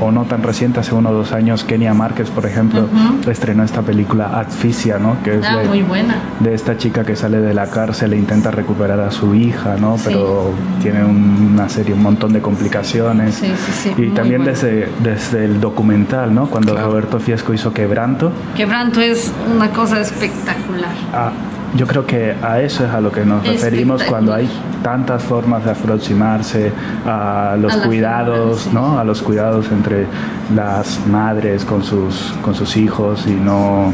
[0.00, 2.88] o no tan reciente, hace uno o dos años, Kenia Márquez, por ejemplo,
[3.28, 5.16] estrenó esta película Asfixia, ¿no?
[5.22, 6.14] Que es Ah, de, muy buena.
[6.40, 9.98] de esta chica que sale de la cárcel e intenta recuperar a su hija, ¿no?
[9.98, 10.04] Sí.
[10.08, 13.34] Pero tiene una serie, un montón de complicaciones.
[13.34, 14.52] Sí, sí, sí, Y también buena.
[14.52, 16.46] desde, desde el documental, ¿no?
[16.46, 16.88] Cuando Claro.
[16.88, 20.92] Roberto Fiesco hizo Quebranto, Quebranto es una cosa espectacular.
[21.12, 21.30] Ah,
[21.74, 24.48] yo creo que a eso es a lo que nos referimos cuando hay
[24.82, 26.70] tantas formas de aproximarse
[27.06, 28.70] a los A cuidados, sí.
[28.72, 28.98] ¿no?
[28.98, 30.06] A los cuidados entre
[30.54, 33.92] las madres con sus con sus hijos y no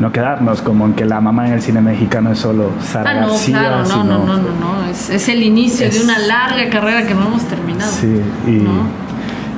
[0.00, 3.14] no quedarnos como en que la mamá en el cine mexicano es solo Sara Ah,
[3.22, 4.42] no, García, claro, no, sino- no, no, no,
[4.82, 4.84] no.
[4.88, 7.90] Es, es el inicio Es- de una larga carrera que no hemos terminado.
[7.90, 9.07] Sí, y, ¿no?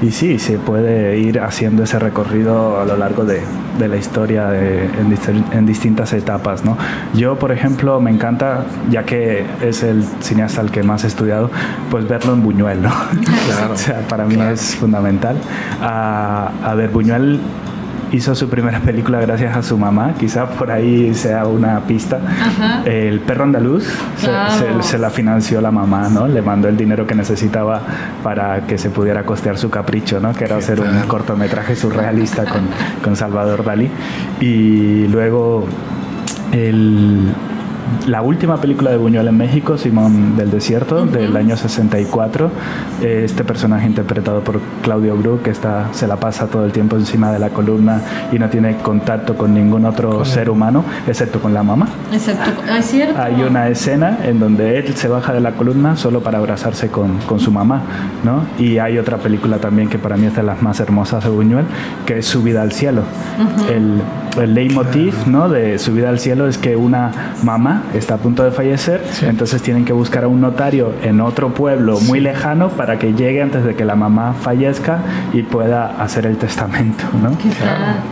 [0.03, 3.41] Y sí, se puede ir haciendo ese recorrido a lo largo de,
[3.79, 6.65] de la historia de- en, distin- en distintas etapas.
[6.65, 6.77] ¿no?
[7.15, 11.51] Yo, por ejemplo, me encanta, ya que es el cineasta al que más he estudiado,
[11.91, 12.83] pues verlo en Buñuel.
[12.83, 12.91] ¿no?
[13.51, 14.53] Claro, o sea, para mí claro.
[14.55, 15.37] es fundamental.
[15.83, 17.41] A, a ver, Buñuel
[18.13, 22.19] hizo su primera película gracias a su mamá, quizá por ahí sea una pista.
[22.19, 22.83] Ajá.
[22.85, 23.85] El perro andaluz
[24.17, 24.83] se- Claro.
[24.83, 26.27] se, se la financió la mamá, ¿no?
[26.27, 27.81] Le mandó el dinero que necesitaba
[28.23, 30.33] para que se pudiera costear su capricho, ¿no?
[30.33, 32.63] Que era ¿Qué hacer un cortometraje surrealista con,
[33.03, 33.91] con Salvador Dalí.
[34.41, 35.67] Y luego
[36.53, 37.33] el-
[38.07, 42.51] la última película de Buñuel en México, Simón del Desierto, del año 64.
[43.03, 46.97] eh, Este personaje interpretado por Claudio Bru, que está, se la pasa todo el tiempo
[46.97, 48.01] encima de la columna
[48.33, 51.87] y no tiene contacto con ningún otro ser humano, excepto con la mamá.
[52.13, 53.21] Excepto, es cierto.
[53.21, 57.19] Hay una escena en donde él se baja de la columna solo para abrazarse con,
[57.27, 57.83] con su mamá,
[58.25, 58.45] ¿no?
[58.59, 61.65] Y hay otra película también que para mí es de las más hermosas de Buñuel,
[62.07, 63.03] que es Subida al cielo.
[63.71, 64.01] el,
[64.43, 65.49] el leitmotiv, ¿no?
[65.49, 67.11] De Subida al cielo es que una
[67.43, 69.27] mamá está a punto de fallecer, Sí.
[69.27, 73.43] entonces tienen que buscar a un notario en otro pueblo muy lejano para que llegue
[73.43, 74.99] antes de que la mamá fallezca
[75.33, 77.05] y pueda hacer el testamento.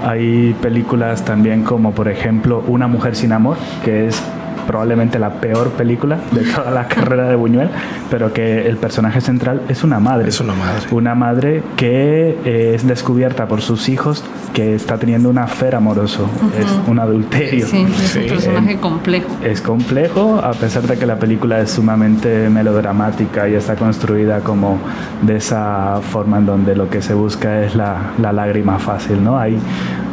[0.05, 4.23] Hay películas también como por ejemplo Una mujer sin amor, que es
[4.69, 7.71] probablemente la peor película de toda la carrera de Buñuel,
[8.11, 10.29] pero que el personaje central es una madre.
[10.29, 10.83] Es una madre.
[10.93, 16.29] Una madre que eh, es descubierta por sus hijos que está teniendo un afer amoroso,
[16.59, 17.67] es un adulterio.
[17.67, 18.19] Sí, es Sí.
[18.21, 19.29] un personaje complejo.
[19.43, 24.79] Es complejo, a pesar de que la película es sumamente melodramática y está construida como
[25.23, 29.39] de esa forma en donde lo que se busca es la, la lágrima fácil, ¿no?
[29.39, 29.59] Hay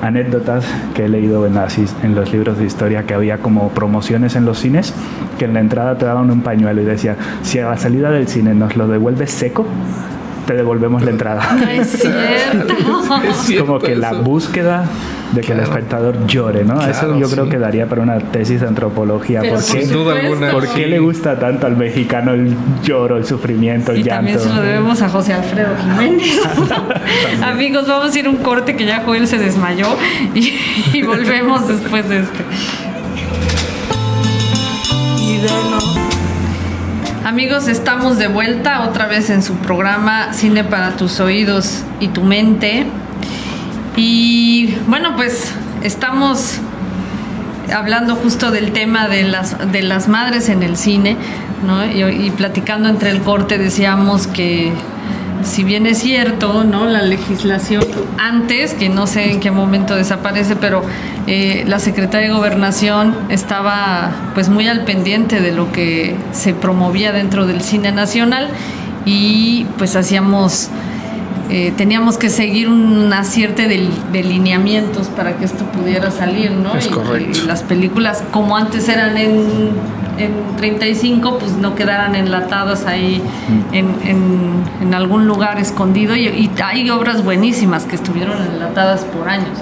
[0.02, 4.36] anécdotas que he leído en, las en los libros de historia que había como promociones
[4.36, 4.94] en los cines
[5.38, 8.28] que en la entrada te daban un pañuelo y decía, si a la salida del
[8.28, 9.66] cine nos lo devuelves seco,
[10.46, 11.58] te devolvemos la entrada.
[11.60, 12.74] No es cierto.
[13.28, 14.86] Es cierto como que la búsqueda
[15.36, 16.82] de que el espectador llore, ¿no?
[16.86, 19.42] Eso yo creo que daría para una tesis de antropología.
[19.42, 19.86] Pero ¿Por qué?
[19.86, 20.52] Sin duda alguna.
[20.52, 20.90] ¿Por qué sí.
[20.90, 24.50] le gusta tanto al mexicano el lloro, el sufrimiento, el Y también llanto?
[24.50, 26.42] se lo debemos a José Alfredo Jiménez.
[27.44, 29.96] Amigos, vamos a ir a un corte que ya Joel se desmayó
[30.34, 30.54] y,
[30.94, 32.44] y volvemos después de este.
[37.26, 42.22] Amigos, estamos de vuelta otra vez en su programa Cine para tus oídos y tu
[42.22, 42.86] mente.
[43.98, 45.54] Y bueno, pues
[45.84, 46.60] estamos
[47.74, 51.16] hablando justo del tema de las, de las madres en el cine,
[51.66, 51.86] ¿no?
[51.86, 54.74] Y, platicando entre el corte decíamos que
[55.44, 56.86] si bien es cierto, ¿no?
[56.86, 57.84] La legislación
[58.18, 60.84] antes, que no sé en qué momento desaparece, pero
[61.28, 67.12] eh, la Secretaría de Gobernación estaba pues muy al pendiente de lo que se promovía
[67.12, 68.50] dentro del cine nacional
[69.06, 70.70] y pues hacíamos
[71.50, 76.76] eh, teníamos que seguir una cierta de, de lineamientos para que esto pudiera salir, ¿no?
[76.76, 77.40] Es Y- correcto.
[77.44, 79.70] Y, las películas, como antes eran en,
[80.18, 83.22] en 35, pues no quedaran enlatadas ahí
[83.72, 86.16] en, en- en algún lugar escondido.
[86.16, 89.58] Y, y hay obras buenísimas que estuvieron enlatadas por años,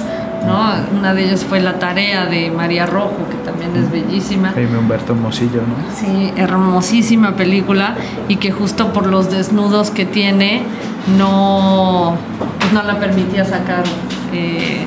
[0.45, 0.71] ¿no?
[0.97, 4.51] Una de ellas fue La Tarea de María Rojo, que también es bellísima.
[4.53, 5.75] Jaime Humberto Mosillo, ¿no?
[5.99, 7.95] Sí, hermosísima película
[8.27, 10.63] y que justo por los desnudos que tiene
[11.17, 12.17] no,
[12.59, 13.83] pues no la permitía sacar
[14.33, 14.85] eh,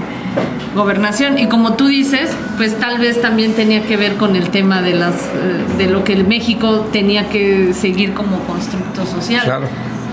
[0.74, 1.38] gobernación.
[1.38, 4.94] Y como tú dices, pues tal vez también tenía que ver con el tema de
[4.94, 9.44] las eh, de lo que el México tenía que seguir como constructo social.
[9.44, 9.68] Claro.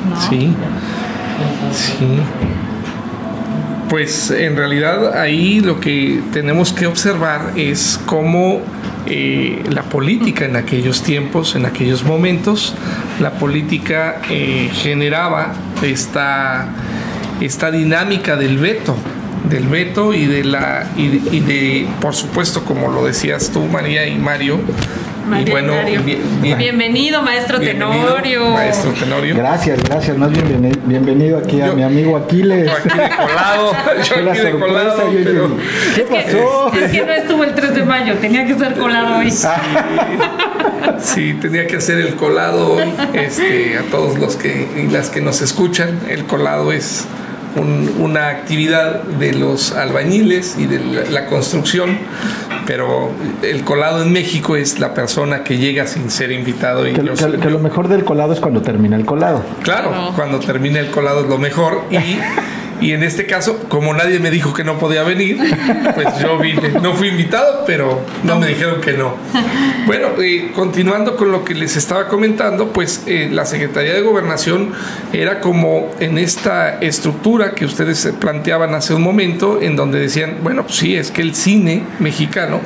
[0.10, 0.22] ¿no?
[0.30, 0.54] Sí.
[1.72, 2.06] Sí.
[3.90, 8.62] Pues en realidad ahí lo que tenemos que observar es cómo
[9.06, 12.74] eh, la política en aquellos tiempos, en aquellos momentos,
[13.20, 16.68] la política eh, generaba esta,
[17.42, 18.96] esta dinámica del veto,
[19.50, 23.62] del veto y de la y de, y de, por supuesto como lo decías tú
[23.66, 24.60] María y Mario
[25.26, 26.02] y bueno Mario.
[26.04, 28.50] bien- bien- bienvenido, maestro bienvenido, Tenorio.
[28.52, 30.18] maestro Tenorio Gracias, gracias.
[30.18, 32.66] Más bien bienveni- bienvenido aquí a Yo- mi amigo Aquiles.
[32.84, 33.72] De colado
[34.04, 35.50] yo aquí de sorpresa, colado yo- pero
[35.96, 36.72] ¿Qué Es que, pasó?
[36.74, 39.32] es que no estuvo el 3 de mayo, tenía que ser colado hoy.
[41.00, 42.94] Sí, tenía que hacer el colado hoy.
[43.14, 47.06] Este, a todos los que y las que nos escuchan, el colado es
[47.56, 51.98] un- una actividad de los albañiles y de la, la construcción,
[52.66, 53.12] pero
[53.42, 56.88] el colado en México es la persona que llega sin ser invitado.
[56.88, 59.44] Y Que, yo- que- que lo mejor del colado es cuando termina el colado.
[59.64, 60.14] Claro, Claro.
[60.16, 61.82] cuando termine el colado es lo mejor.
[61.92, 61.98] Y,
[62.84, 65.38] y en este caso, como nadie me dijo que no podía venir,
[65.96, 66.68] pues yo vine.
[66.82, 69.16] No fui invitado, pero no me dijeron que no.
[69.86, 70.10] Bueno,
[70.54, 74.74] continuando con lo que les estaba comentando, pues eh, la Secretaría de Gobernación
[75.14, 80.64] era como en esta estructura que ustedes planteaban hace un momento, en donde decían, bueno,
[80.64, 82.60] pues sí, es que el cine mexicano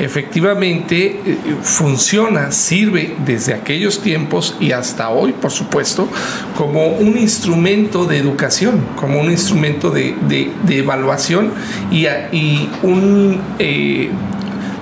[0.00, 6.08] efectivamente eh, funciona, sirve desde aquellos tiempos y hasta hoy, por supuesto,
[6.56, 9.59] como un instrumento de educación, como un instrumento
[9.90, 11.50] de, de- de evaluación
[11.90, 14.10] y, y un, eh,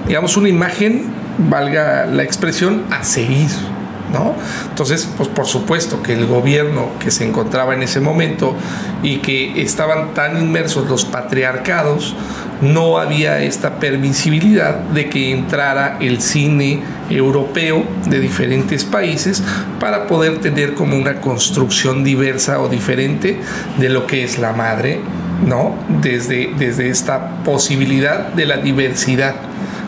[0.07, 1.03] digamos, una imagen,
[1.51, 3.49] valga la expresión, a seguir.
[4.13, 4.35] ¿No?
[4.71, 8.55] Entonces, pues por supuesto que el gobierno que se encontraba en ese momento
[9.03, 12.15] y que estaban tan inmersos los patriarcados,
[12.61, 19.43] no había esta permisibilidad de que entrara el cine europeo de diferentes países
[19.79, 23.39] para poder tener como una construcción diversa o diferente
[23.79, 25.01] de lo que es la madre,
[25.47, 25.75] ¿no?
[26.03, 29.37] Desde, desde esta posibilidad de la diversidad,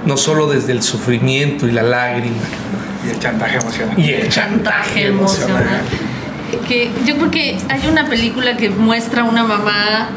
[0.06, 2.36] no solo desde el sufrimiento y la lágrima.
[3.06, 3.98] Y el chantaje emocional.
[3.98, 5.64] Y el chantaje emocional.
[6.68, 10.08] Que yo creo que hay una película que muestra una mamá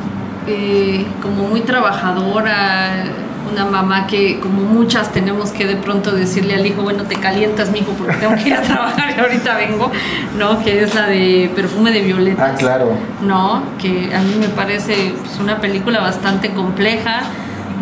[0.48, 3.06] eh, como muy trabajadora,
[3.52, 7.72] una mamá que como muchas tenemos que de pronto decirle al hijo, bueno, te calientas,
[7.72, 9.92] mijo, porque tengo que ir a trabajar y ahorita vengo,
[10.38, 10.64] ¿no?
[10.64, 12.52] Que es la de Perfume de Violetas.
[12.54, 12.94] Ah, claro.
[13.22, 13.64] ¿no?
[13.82, 17.22] Que a mí me parece pues, una película bastante compleja,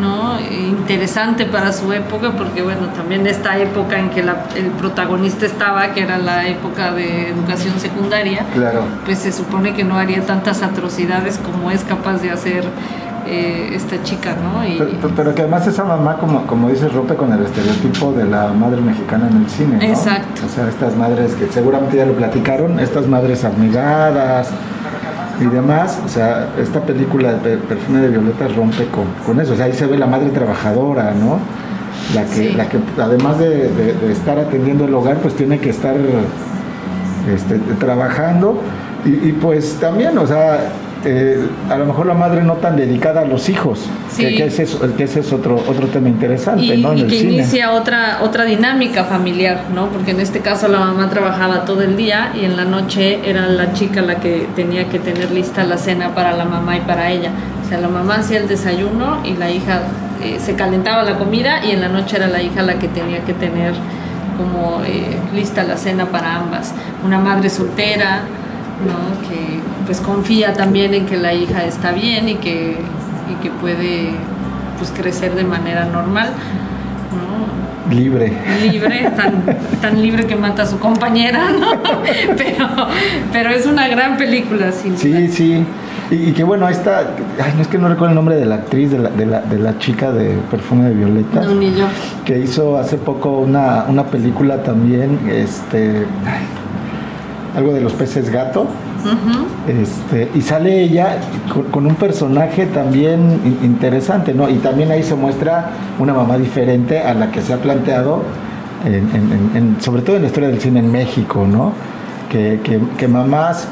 [0.02, 0.40] ¿no?
[0.42, 5.94] Interesante para su época, porque bueno, también esta época en que la- el protagonista estaba,
[5.94, 8.82] que era la época de educación secundaria, Claro.
[9.06, 12.64] pues se supone que no haría tantas atrocidades como es capaz de hacer
[13.28, 14.66] eh, esta chica, ¿no?
[14.68, 18.26] Y, Pero, pero que además esa mamá, como, como dices, rompe con el estereotipo de
[18.26, 19.78] la madre mexicana en el cine.
[19.78, 19.84] ¿no?
[19.84, 20.42] Exacto.
[20.46, 24.50] O sea, estas madres que seguramente ya lo platicaron, estas madres abnegadas
[25.42, 26.00] y demás.
[26.06, 29.54] O sea, esta película de Per- Perfume de Violetas rompe con, con eso.
[29.54, 31.40] O sea, ahí se ve la madre trabajadora, ¿no?
[32.16, 32.54] La que, Sí.
[32.56, 35.96] la que además de, de- de estar atendiendo el hogar, pues tiene que estar
[37.34, 38.60] este, trabajando.
[39.06, 40.60] Y, y pues también, o sea,
[41.06, 44.24] eh, a lo mejor la madre no tan dedicada a los hijos, Sí.
[44.24, 46.92] que, que ese es, que ese es otro, otro tema interesante, y, ¿no?
[46.92, 47.34] En y el que cine.
[47.34, 49.88] inicia otra otra dinámica familiar, ¿no?
[49.88, 53.48] Porque en este caso la mamá trabajaba todo el día y en la noche era
[53.48, 57.10] la chica la que tenía que tener lista la cena para la mamá y para
[57.10, 57.32] ella.
[57.66, 59.82] O sea, la mamá hacía el desayuno y la hija
[60.24, 63.20] eh, se calentaba la comida y en la noche era la hija la que tenía
[63.24, 63.74] que tener
[64.38, 66.74] como eh, lista la cena para ambas.
[67.06, 68.22] Una madre soltera,
[68.86, 69.28] ¿no?
[69.28, 69.60] Que
[69.92, 72.78] pues confía también en que la hija está bien y que,
[73.30, 74.12] y que puede
[74.78, 76.30] pues crecer de manera normal,
[77.90, 77.94] ¿no?
[77.94, 78.32] Libre.
[78.72, 79.44] libre, tan,
[79.82, 81.72] tan libre que mata a su compañera, ¿no?
[82.38, 82.68] Pero,
[83.34, 85.28] pero es una gran película, sin Sí, duda.
[85.34, 85.66] sí.
[86.10, 87.00] Y, y que bueno, esta,
[87.44, 89.42] ay, no es que no recuerdo el nombre de la actriz, de la, de la,
[89.42, 91.86] de la chica de Perfume de Violeta, No, ni yo.
[92.24, 96.46] que hizo hace poco una, una película también, este, ay,
[97.56, 98.68] algo de los peces gato.
[99.68, 101.18] Este, y sale ella
[101.54, 104.50] con, con un personaje también in- interesante, ¿no?
[104.50, 108.22] Y también ahí se muestra una mamá diferente a la que se ha planteado,
[108.86, 111.74] en- en- en- en- sobre todo en la historia del cine en México, ¿no?
[112.30, 113.68] Que, que- que mamás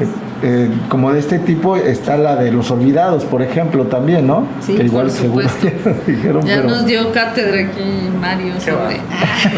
[0.00, 0.06] eh,
[0.42, 4.44] eh, como de este tipo está la de los olvidados, por ejemplo, también, ¿no?
[4.60, 5.90] Sí, que igual por seguro supuesto.
[6.06, 9.00] dijeron, Ya pero nos dio cátedra aquí Mario sobre,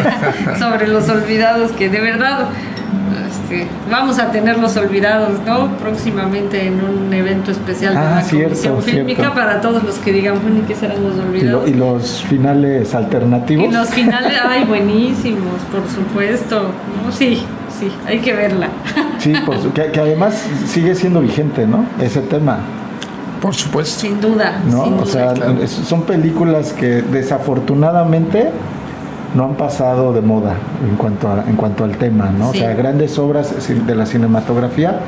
[0.59, 2.48] sobre los olvidados que de verdad
[3.61, 5.68] este, vamos a tener los olvidados, ¿no?
[5.78, 9.34] Próximamente en un evento especial Ah, de la cierto, Comisión Fílmica cierto.
[9.34, 11.22] para todos los que digan, bueno, ¿y qué serán los Y, lo-
[11.61, 11.68] olvidados?
[11.68, 13.64] y los finales alternativos.
[13.68, 16.70] Y los finales, ay, buenísimos, por supuesto.
[17.05, 17.12] ¿no?
[17.12, 17.44] Sí,
[17.78, 18.68] sí, hay que verla.
[19.18, 21.84] Sí, por su- que, que además sigue siendo vigente, ¿no?
[22.00, 22.59] Ese tema,
[23.40, 24.00] Por supuesto.
[24.00, 24.61] Sin duda.
[24.70, 24.84] ¿no?
[24.84, 25.07] sin O duda.
[25.07, 25.57] sea, claro.
[25.66, 28.50] son películas que desafortunadamente
[29.35, 30.55] no han pasado de moda
[30.89, 32.53] en cuanto a, en cuanto al tema, ¿no?
[32.53, 32.59] Sí.
[32.59, 34.99] O sea, grandes obras cin- de la cinematografía,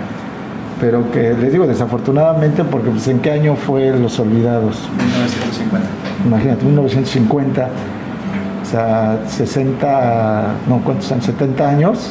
[0.80, 4.88] pero que les digo desafortunadamente porque pues en qué año fue Los Olvidados?
[4.96, 5.88] 1950.
[6.26, 7.68] Imagínate, 1950,
[8.62, 11.24] o sea, 60, no, ¿cuántos años?
[11.26, 12.10] 70 años.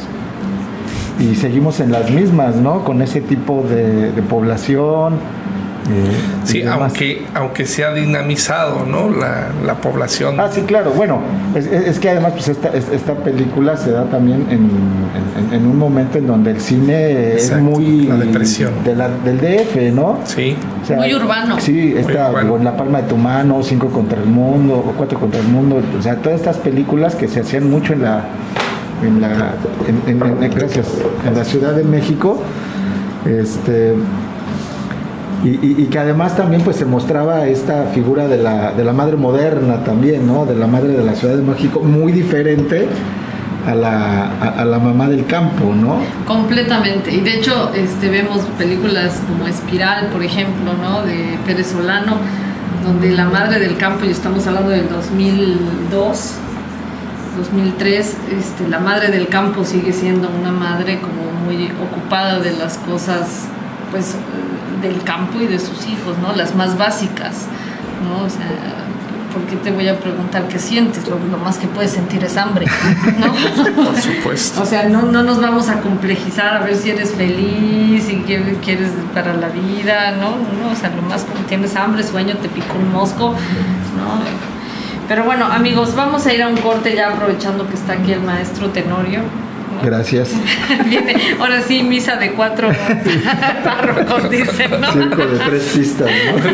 [1.20, 2.84] Y seguimos en las mismas, ¿no?
[2.84, 5.14] Con ese tipo de, de población.
[5.90, 6.10] Eh,
[6.44, 9.10] Sí, aunque, aunque se ha dinamizado ¿no?
[9.10, 10.38] la, la población.
[10.40, 10.92] Ah, sí, claro.
[10.92, 11.20] Bueno,
[11.54, 14.70] es, es- es que además pues esta, es- esta película se da también en,
[15.38, 18.06] en- en un momento en donde el cine es muy...
[18.06, 18.72] la depresión.
[18.84, 20.18] de la- del DF, ¿no?
[20.24, 21.56] Sí, O sea, Muy urbano.
[21.60, 22.40] Sí, urbano.
[22.40, 25.80] digo, La Palma de tu Mano, Cinco contra el Mundo, o Cuatro contra el Mundo,
[25.98, 28.24] o sea, todas estas películas que se hacían mucho en la,
[29.02, 29.54] en la,
[29.88, 30.86] en, en- en- gracias,
[31.26, 32.40] en la Ciudad de México,
[33.26, 33.94] este,
[35.44, 39.16] y, y- que además también pues se mostraba esta figura de la, de la madre
[39.16, 40.46] moderna también, ¿no?
[40.46, 42.88] De la madre de la Ciudad de México, muy diferente
[43.66, 45.98] a la, a- la mamá del campo, ¿no?
[46.26, 47.12] Completamente.
[47.14, 51.02] Y de hecho, este, vemos películas como Espiral, por ejemplo, ¿no?
[51.02, 52.16] De Pérez Solano,
[52.84, 56.32] donde la madre del campo, y estamos hablando del 2002,
[57.38, 62.78] 2003, este, la madre del campo sigue siendo una madre como muy ocupada de las
[62.78, 63.46] cosas,
[63.90, 64.14] pues,
[64.88, 66.34] del campo y de sus hijos, ¿no?
[66.34, 67.46] Las más básicas,
[68.04, 68.24] ¿no?
[68.24, 68.46] O sea,
[69.32, 71.08] ¿por qué te voy a preguntar qué sientes?
[71.08, 72.66] Lo, lo más que puedes sentir es hambre,
[73.18, 73.84] ¿no?
[73.84, 74.62] por supuesto.
[74.62, 78.56] O sea, no, no nos vamos a complejizar a ver si eres feliz y qué
[78.62, 80.30] quieres para la vida, ¿no?
[80.30, 84.54] No, o sea, lo más como tienes hambre, sueño, te picó un mosco, ¿no?
[85.08, 88.22] Pero bueno, amigos, vamos a ir a un corte ya aprovechando que está aquí el
[88.22, 89.20] maestro Tenorio.
[89.84, 90.30] Gracias.
[90.86, 92.70] Viene, ahora sí, misa de cuatro
[93.64, 94.90] párrocos, dice, ¿no?
[94.92, 96.42] Circo de tres pistas, ¿no?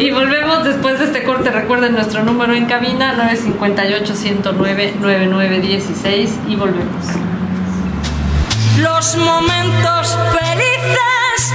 [0.00, 1.50] Y volvemos después de este corte.
[1.50, 7.04] Recuerden nuestro número en cabina, 958-109-9916 y volvemos.
[8.78, 11.52] los momentos felices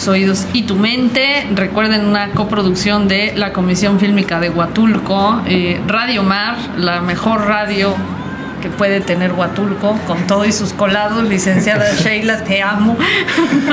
[0.00, 1.46] tus oídos y tu mente.
[1.54, 7.94] Recuerden una coproducción de la Comisión Fílmica de Huatulco, eh, Radio Mar, la mejor radio
[8.62, 12.96] que puede tener Huatulco, con todo y sus colados, licenciada Sheila, te amo.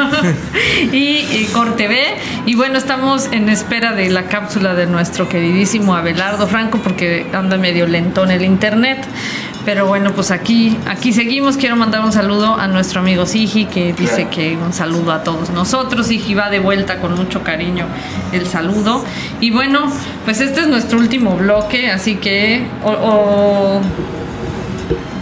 [0.91, 1.97] y, y Corte B.
[2.45, 7.57] Y bueno, estamos en espera de la cápsula de nuestro queridísimo Abelardo Franco, porque anda
[7.57, 9.05] medio lento en el internet.
[9.68, 11.57] Pero bueno, pues aquí, aquí seguimos.
[11.57, 15.49] Quiero mandar un saludo a nuestro amigo Sigi, que dice que un saludo a todos
[15.49, 16.07] nosotros.
[16.07, 17.86] Sigi va de vuelta con mucho cariño
[18.32, 19.03] el saludo.
[19.41, 19.91] Y bueno,
[20.24, 23.82] pues este es nuestro último bloque, así que o, o-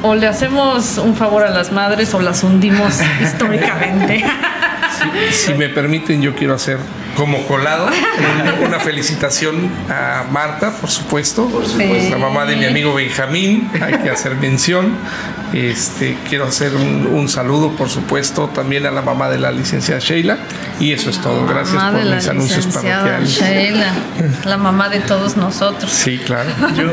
[0.04, 4.24] o le hacemos un favor a las madres o las hundimos históricamente.
[5.32, 6.78] Si me permiten, yo quiero hacer
[7.16, 7.88] como colado
[8.40, 12.10] una, una felicitación a Marta, por supuesto, supuesto.
[12.10, 14.94] la mamá de mi amigo Benjamín, hay que hacer mención.
[15.56, 20.02] Este, quiero hacer un, un saludo, por supuesto, también a la mamá de la licenciada
[20.02, 20.38] Sheila.
[20.82, 21.46] Y eso es todo.
[21.48, 23.30] Gracias por mis anuncios parroquiales.
[23.30, 23.94] Sheila,
[24.44, 25.90] la mamá de todos nosotros.
[25.90, 26.50] Sí, claro.
[26.76, 26.88] Yo,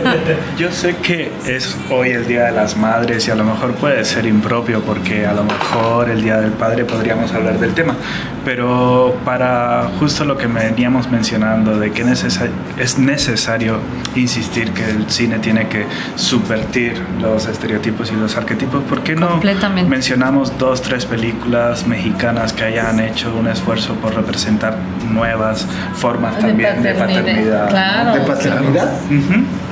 [0.57, 4.05] yo sé que es hoy el Día de las Madres y a lo mejor puede
[4.05, 7.97] ser impropio porque a lo mejor el Día del Padre podríamos hablar del tema,
[8.45, 12.49] pero para justo lo que veníamos mencionando de que necesa-
[12.79, 13.79] es necesario
[14.15, 15.85] insistir que el cine tiene que
[16.15, 19.41] subvertir los estereotipos y los arquetipos arquetipos, ¿por qué no
[19.89, 24.77] mencionamos dos, tres películas mexicanas que hayan hecho un esfuerzo por representar
[25.11, 28.13] nuevas formas De también de paternidad, claro.
[28.15, 28.93] ¿De paternidad?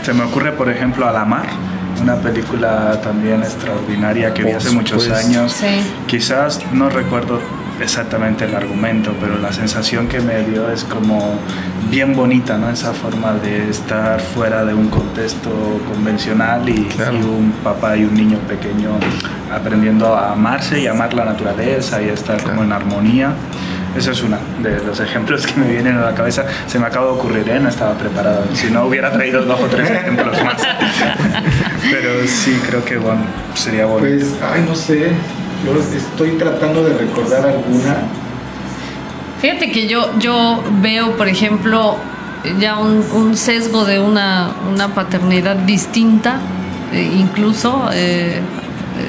[0.02, 1.46] Se me ocurre, por ejemplo, A la Mar,
[2.02, 5.52] una película también extraordinaria que vi hace muchos años.
[5.52, 5.82] Sí.
[6.06, 7.40] Quizás no recuerdo
[7.80, 11.38] exactamente el argumento, pero la sensación que me dio es como
[11.90, 12.70] bien bonita, ¿no?
[12.70, 15.50] Esa forma de estar fuera de un contexto
[15.92, 17.16] convencional y, Claro.
[17.16, 18.90] y un papá y un niño pequeño
[19.52, 22.64] aprendiendo a amarse y amar la naturaleza y a estar como Claro.
[22.64, 23.32] en armonía.
[23.96, 26.44] Eso es uno de los ejemplos que me vienen a la cabeza.
[26.68, 27.58] Se me acaba de ocurrir, ¿eh?
[27.58, 28.44] No estaba preparado.
[28.54, 30.62] Si no, hubiera traído dos o tres ejemplos más.
[31.90, 33.22] Pero sí, creo que bueno,
[33.54, 34.06] sería bueno.
[34.06, 35.10] Pues, ay, no sé.
[35.64, 37.96] Yo estoy tratando de recordar alguna.
[39.40, 41.96] Fíjate que yo, yo veo, por ejemplo,
[42.58, 46.38] ya un, un sesgo de una, una paternidad distinta,
[46.92, 48.40] eh, incluso eh,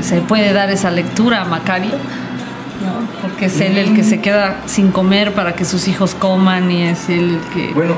[0.01, 3.21] se puede dar esa lectura a Macario, ¿no?
[3.21, 6.83] porque es él el que se queda sin comer para que sus hijos coman y
[6.83, 7.73] es él el que...
[7.73, 7.95] Bueno,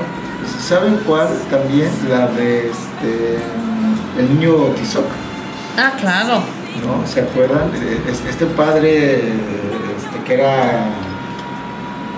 [0.59, 1.89] ¿saben cuál también?
[2.09, 3.39] La de este.
[4.17, 5.05] El niño Tizoc.
[5.77, 6.43] Ah, claro.
[6.82, 7.05] ¿No?
[7.07, 7.69] ¿Se acuerdan?
[7.76, 10.86] Eh, es- Este padre este, que era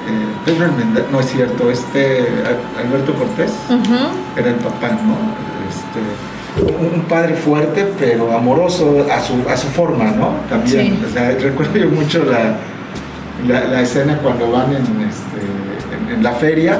[0.07, 0.67] eh, Pedro
[1.11, 3.51] no es cierto, este Al- Alberto Cortés
[4.37, 5.15] era el papá, ¿no?
[5.67, 10.29] Este, un, un padre fuerte pero amoroso a su, a su forma, ¿no?
[10.49, 11.05] También, Sí.
[11.09, 12.55] o sea, recuerdo yo mucho la,
[13.47, 16.77] la, la escena cuando van en, este, en, en la feria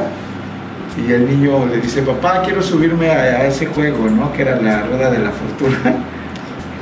[1.06, 4.32] y el niño le dice, papá, quiero subirme a, a ese juego, ¿no?
[4.32, 5.96] Que era la rueda de la fortuna.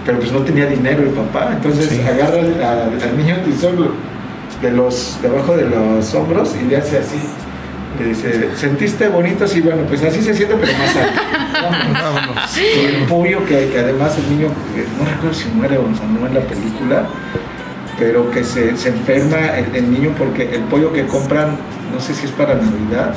[0.05, 2.01] Pero pues no tenía dinero el papá, entonces Sí.
[2.01, 3.37] agarra al, al- al niño
[4.61, 7.19] de los, debajo de los hombros y le hace así.
[7.99, 9.47] Le dice, ¿sentiste bonito?
[9.47, 11.21] Sí, bueno, pues así se siente, pero más alto.
[11.93, 12.57] Vámonos.
[12.57, 14.49] Y el pollo que, que además el niño,
[14.99, 15.85] no recuerdo si muere o o
[16.19, 17.03] no en la película,
[17.99, 21.55] pero que se, se enferma el, el niño porque el pollo que compran,
[21.93, 23.13] no sé si es para Navidad.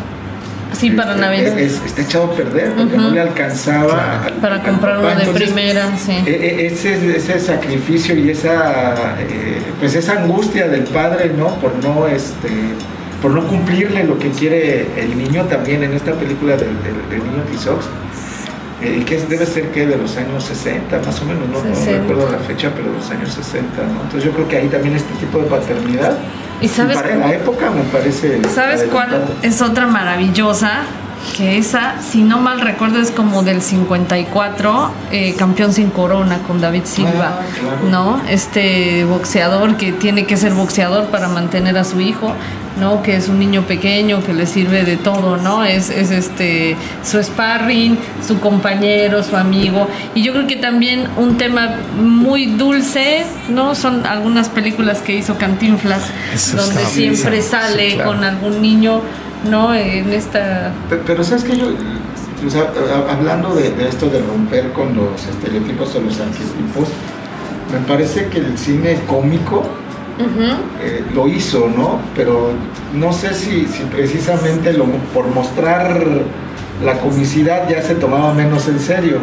[0.73, 1.59] Sí, para este, Navidad.
[1.59, 4.25] es- está echado a perder porque no le alcanzaba.
[4.25, 6.13] al- Para comprar uno de Entonces, primera, sí.
[6.27, 11.75] e- e- ese, ese sacrificio y esa eh, pues esa angustia del padre no por
[11.83, 12.49] no este
[13.23, 17.19] por no cumplirle lo que quiere el niño también en esta película del, del- del
[17.31, 17.87] niño Tizox
[18.87, 21.75] eh, que es- debe ser que de los años 60 más o menos no, no
[21.77, 21.99] 60.
[22.01, 24.03] recuerdo la fecha pero de los años 60 ¿no?
[24.03, 26.17] entonces yo creo que ahí también este tipo de paternidad
[26.61, 29.11] ¿Y sabes para la época me parece ¿Sabes cuál
[29.43, 30.71] es otra maravillosa?
[31.37, 36.61] Que esa, si no mal recuerdo, es como del 54, eh, Campeón sin Corona con
[36.61, 37.77] David Silva, Ah, claro.
[37.91, 38.23] ¿no?
[38.29, 42.33] Este boxeador que tiene que ser boxeador para mantener a su hijo,
[42.77, 43.03] ¿no?
[43.03, 45.65] Que es un niño pequeño que le sirve de todo, ¿no?
[45.65, 47.97] Es, es este su sparring,
[48.27, 49.89] su compañero, su amigo.
[50.15, 53.75] Y yo creo que también un tema muy dulce, ¿no?
[53.75, 56.03] Son algunas películas que hizo Cantinflas,
[56.35, 58.11] Eso donde siempre bien, sale sí, claro.
[58.13, 59.01] con algún niño,
[59.51, 59.75] ¿no?
[59.75, 60.73] En esta...
[60.91, 61.67] Pe- Pero sabes que yo,
[62.47, 66.89] o sea, a- hablando de, de esto de romper con los estereotipos o los arquetipos,
[67.73, 69.65] me parece que el cine cómico
[70.83, 72.01] eh, lo hizo, ¿no?
[72.15, 72.51] Pero
[72.95, 76.01] no sé si, si precisamente lo- por mostrar
[76.85, 79.19] la comicidad ya se tomaba menos en serio,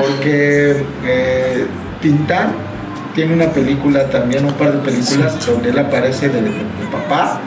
[0.00, 1.66] porque eh,
[2.00, 2.52] Tintán
[3.14, 7.40] tiene una película también, un par de películas donde él aparece de, de- de papá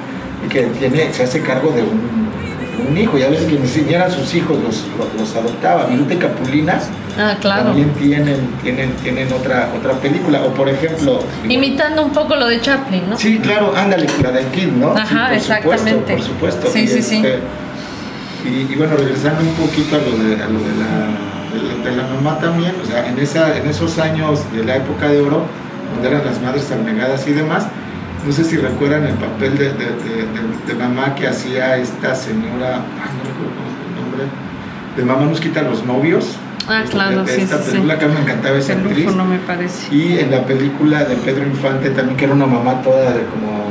[0.46, 2.25] y que tiene, se hace cargo de un,
[2.90, 5.86] un hijo, y a veces que ni siquiera sus hijos los, los, los adoptaba.
[5.86, 6.80] Viruta y Capulina
[7.18, 7.66] Ah, claro.
[7.68, 11.22] también tienen, tienen, tienen otra, otra película, o por ejemplo...
[11.48, 13.18] Imitando un poco lo de Chaplin, ¿no?
[13.18, 14.92] Sí, claro, ándale, la de Kid, ¿no?
[14.92, 16.18] Ajá, Sí, por exactamente.
[16.22, 16.68] Supuesto, por supuesto.
[16.74, 17.16] Sí, Y, sí, sí.
[17.18, 17.40] este,
[18.46, 22.04] Y, y bueno, regresando un poquito a lo de, a lo de, la, de la
[22.16, 25.44] mamá también, o sea, en, esa, en esos años de la época de oro,
[25.94, 27.68] donde eran las madres abnegadas y demás,
[28.26, 29.86] no sé si recuerdan el papel de, de,
[30.68, 34.24] de- mamá que hacía esta señora, ay, no recuerdo cómo nombre,
[34.98, 36.36] de mamá nos quita los novios.
[36.68, 37.70] Ah, claro, de, sí, esta sí, sí.
[37.72, 39.16] película que a mí me encantaba esa El actriz.
[39.16, 39.96] no me parece.
[39.96, 43.66] Y en la película de Pedro Infante también, que era una mamá toda de como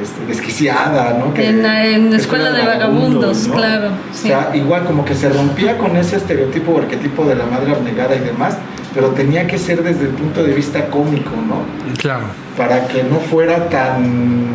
[0.00, 1.32] este, desquiciada, ¿no?
[1.32, 4.26] Que, En la- en que Escuela de Vagabundos, claro, sí.
[4.30, 7.72] O sea, igual como que se rompía con ese estereotipo o arquetipo de la madre
[7.72, 8.58] abnegada y demás,
[8.94, 11.62] pero tenía que ser desde el punto de vista cómico, ¿no?
[11.98, 12.26] Claro.
[12.56, 14.46] Para que no fuera tan...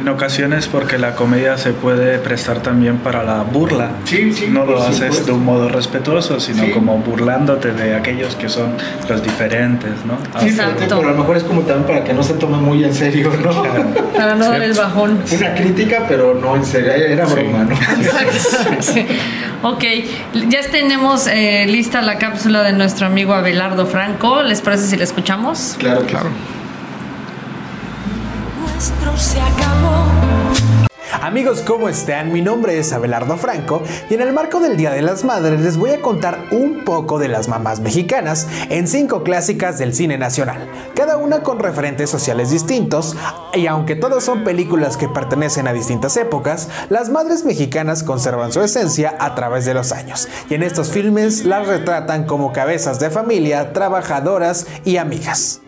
[0.00, 3.90] En ocasiones porque la comedia se puede prestar también para la burla.
[4.04, 5.24] Sí, sí, No lo haces supuesto.
[5.26, 6.70] de un modo respetuoso, sino Sí.
[6.70, 8.72] como burlándote de aquellos que son
[9.08, 10.16] los diferentes, ¿no?
[10.40, 10.76] Sí, Exacto.
[10.78, 13.30] pero, a lo mejor es como también para que no se tome muy en serio,
[13.44, 13.62] ¿no?
[14.16, 15.18] Para no dar el bajón.
[15.36, 17.76] Una crítica, pero no en serio, era broma, ¿no?
[18.80, 19.06] Sí.
[19.62, 19.84] Ok,
[20.48, 24.42] ya tenemos eh, lista la cápsula de nuestro amigo Abelardo Franco.
[24.42, 25.76] ¿Les parece si la escuchamos?
[25.78, 26.30] Claro, claro.
[29.20, 30.06] Se acabó.
[31.20, 32.32] Amigos, ¿cómo están?
[32.32, 35.76] Mi nombre es Abelardo Franco y en el marco del Día de las Madres les
[35.76, 40.66] voy a contar un poco de las mamás mexicanas en cinco clásicas del cine nacional,
[40.94, 43.14] cada una con referentes sociales distintos
[43.52, 48.62] y aunque todas son películas que pertenecen a distintas épocas, las madres mexicanas conservan su
[48.62, 53.10] esencia a través de los años y en estos filmes las retratan como cabezas de
[53.10, 55.60] familia, trabajadoras y amigas.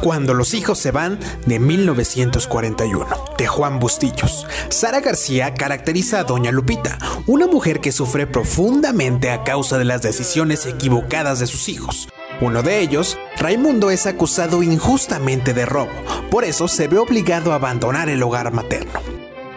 [0.00, 3.06] Cuando los hijos se van de 1941,
[3.38, 4.46] de Juan Bustillos.
[4.68, 10.02] Sara García caracteriza a Doña Lupita, una mujer que sufre profundamente a causa de las
[10.02, 12.08] decisiones equivocadas de sus hijos.
[12.40, 15.92] Uno de ellos, Raimundo, es acusado injustamente de robo,
[16.30, 19.00] por eso se ve obligado a abandonar el hogar materno.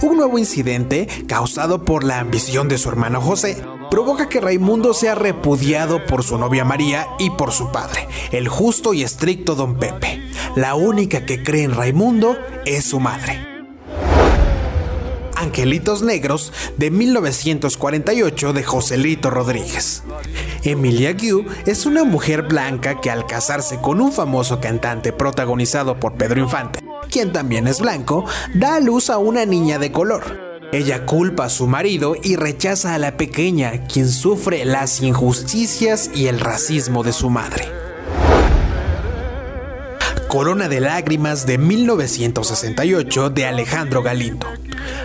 [0.01, 5.15] Un nuevo incidente, causado por la ambición de su hermano José, provoca que Raimundo sea
[5.15, 10.21] repudiado por su novia María y por su padre, el justo y estricto don Pepe.
[10.55, 13.49] La única que cree en Raimundo es su madre.
[15.35, 20.03] Angelitos Negros de 1948 de Joselito Rodríguez.
[20.63, 26.15] Emilia Gu es una mujer blanca que al casarse con un famoso cantante protagonizado por
[26.15, 30.48] Pedro Infante, quien también es blanco, da a luz a una niña de color.
[30.71, 36.27] Ella culpa a su marido y rechaza a la pequeña, quien sufre las injusticias y
[36.27, 37.67] el racismo de su madre.
[40.27, 44.45] Corona de Lágrimas de 1968 de Alejandro Galindo.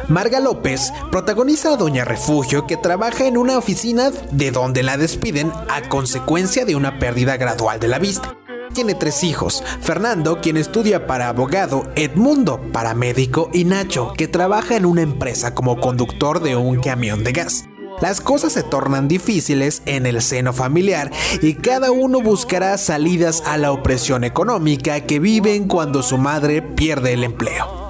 [0.08, 5.50] Marga López protagoniza a Doña Refugio que trabaja en una oficina de donde la despiden
[5.70, 8.36] a consecuencia de una pérdida gradual de la vista.
[8.74, 14.84] Tiene tres hijos, Fernando, quien estudia para abogado, Edmundo, paramédico, y Nacho, que trabaja en
[14.84, 17.66] una empresa como conductor de un camión de gas.
[18.00, 23.58] Las cosas se tornan difíciles en el seno familiar y cada uno buscará salidas a
[23.58, 27.84] la opresión económica que viven cuando su madre pierde el empleo.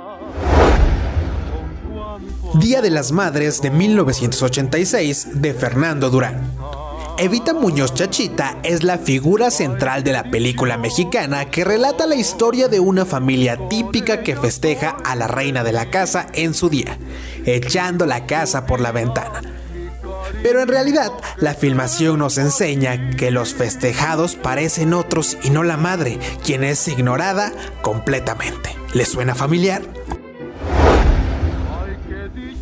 [2.60, 6.63] Día de las Madres de 1986 de Fernando Durán.
[7.16, 12.66] Evita Muñoz Chachita es la figura central de la película mexicana que relata la historia
[12.66, 16.98] de una familia típica que festeja a la reina de la casa en su día,
[17.46, 19.42] echando la casa por la ventana.
[20.42, 25.76] Pero en realidad, la filmación nos enseña que los festejados parecen otros y no la
[25.76, 28.76] madre, quien es ignorada completamente.
[28.92, 29.82] ¿Le suena familiar?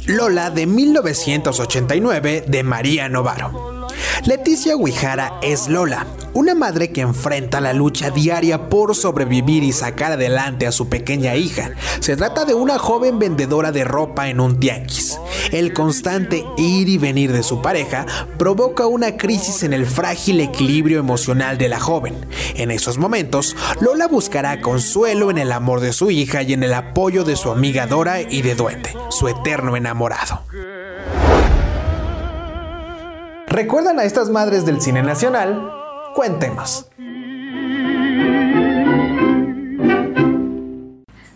[0.07, 3.72] Lola de 1989 de María Novaro.
[4.25, 10.13] Leticia Huijara es Lola, una madre que enfrenta la lucha diaria por sobrevivir y sacar
[10.13, 11.73] adelante a su pequeña hija.
[12.01, 15.19] Se trata de una joven vendedora de ropa en un tianguis.
[15.51, 18.07] El constante ir y venir de su pareja
[18.39, 22.15] provoca una crisis en el frágil equilibrio emocional de la joven.
[22.55, 26.75] En esos momentos, Lola buscará consuelo en el amor de su hija y en el
[26.75, 30.43] apoyo de su amiga Dora y de Duende, su eterno enamorado.
[33.53, 35.71] ¿Recuerdan a estas madres del cine nacional?
[36.15, 36.89] Cuéntenos.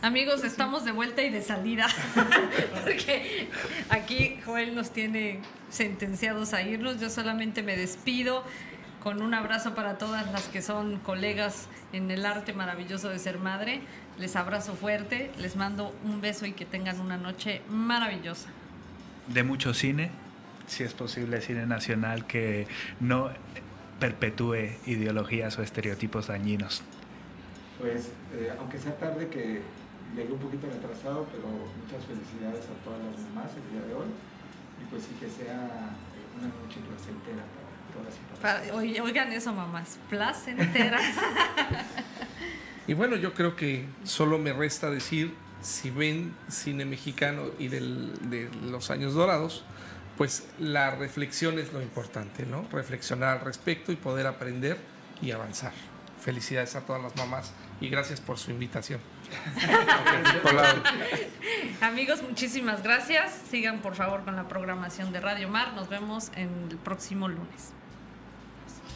[0.00, 1.88] Amigos, estamos de vuelta y de salida.
[2.84, 3.50] Porque
[3.90, 6.98] aquí Joel nos tiene sentenciados a irnos.
[7.00, 8.44] Yo solamente me despido
[9.02, 13.38] con un abrazo para todas las que son colegas en el arte maravilloso de ser
[13.38, 13.82] madre.
[14.18, 18.48] Les abrazo fuerte, les mando un beso y que tengan una noche maravillosa.
[19.28, 20.10] De mucho cine,
[20.66, 22.66] si es posible cine nacional que
[23.00, 23.30] no
[24.00, 26.82] perpetúe ideologías o estereotipos dañinos.
[27.80, 29.60] Pues, eh, aunque sea tarde que
[30.14, 34.06] llegué un poquito retrasado, pero muchas felicidades a todas las mamás el día de hoy.
[34.82, 39.52] Y pues sí que sea eh, una noche placentera para todas y para oigan eso,
[39.52, 40.98] mamás, placentera.
[42.88, 48.12] Y bueno, yo creo que solo me resta decir, si ven cine mexicano y del-
[48.30, 49.64] de los años dorados,
[50.16, 52.66] pues la reflexión es lo importante, ¿no?
[52.72, 54.78] Reflexionar al respecto y poder aprender
[55.20, 55.72] y avanzar.
[56.20, 59.00] Felicidades a todas las mamás y gracias por su invitación.
[61.80, 63.40] Amigos, muchísimas gracias.
[63.50, 65.74] Sigan por favor con la programación de Radio Mar.
[65.74, 67.72] Nos vemos en el próximo lunes.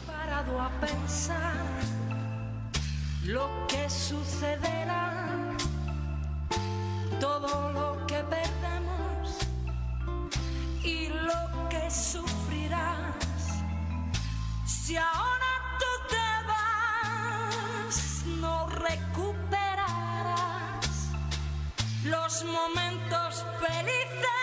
[0.07, 1.55] parado a pensar
[3.25, 5.21] lo que sucederá
[7.21, 8.23] todo lo que
[11.31, 13.63] lo que sufrirás.
[14.65, 19.89] Si ahora tú te vas, no recuperarás
[22.03, 24.40] los momentos felices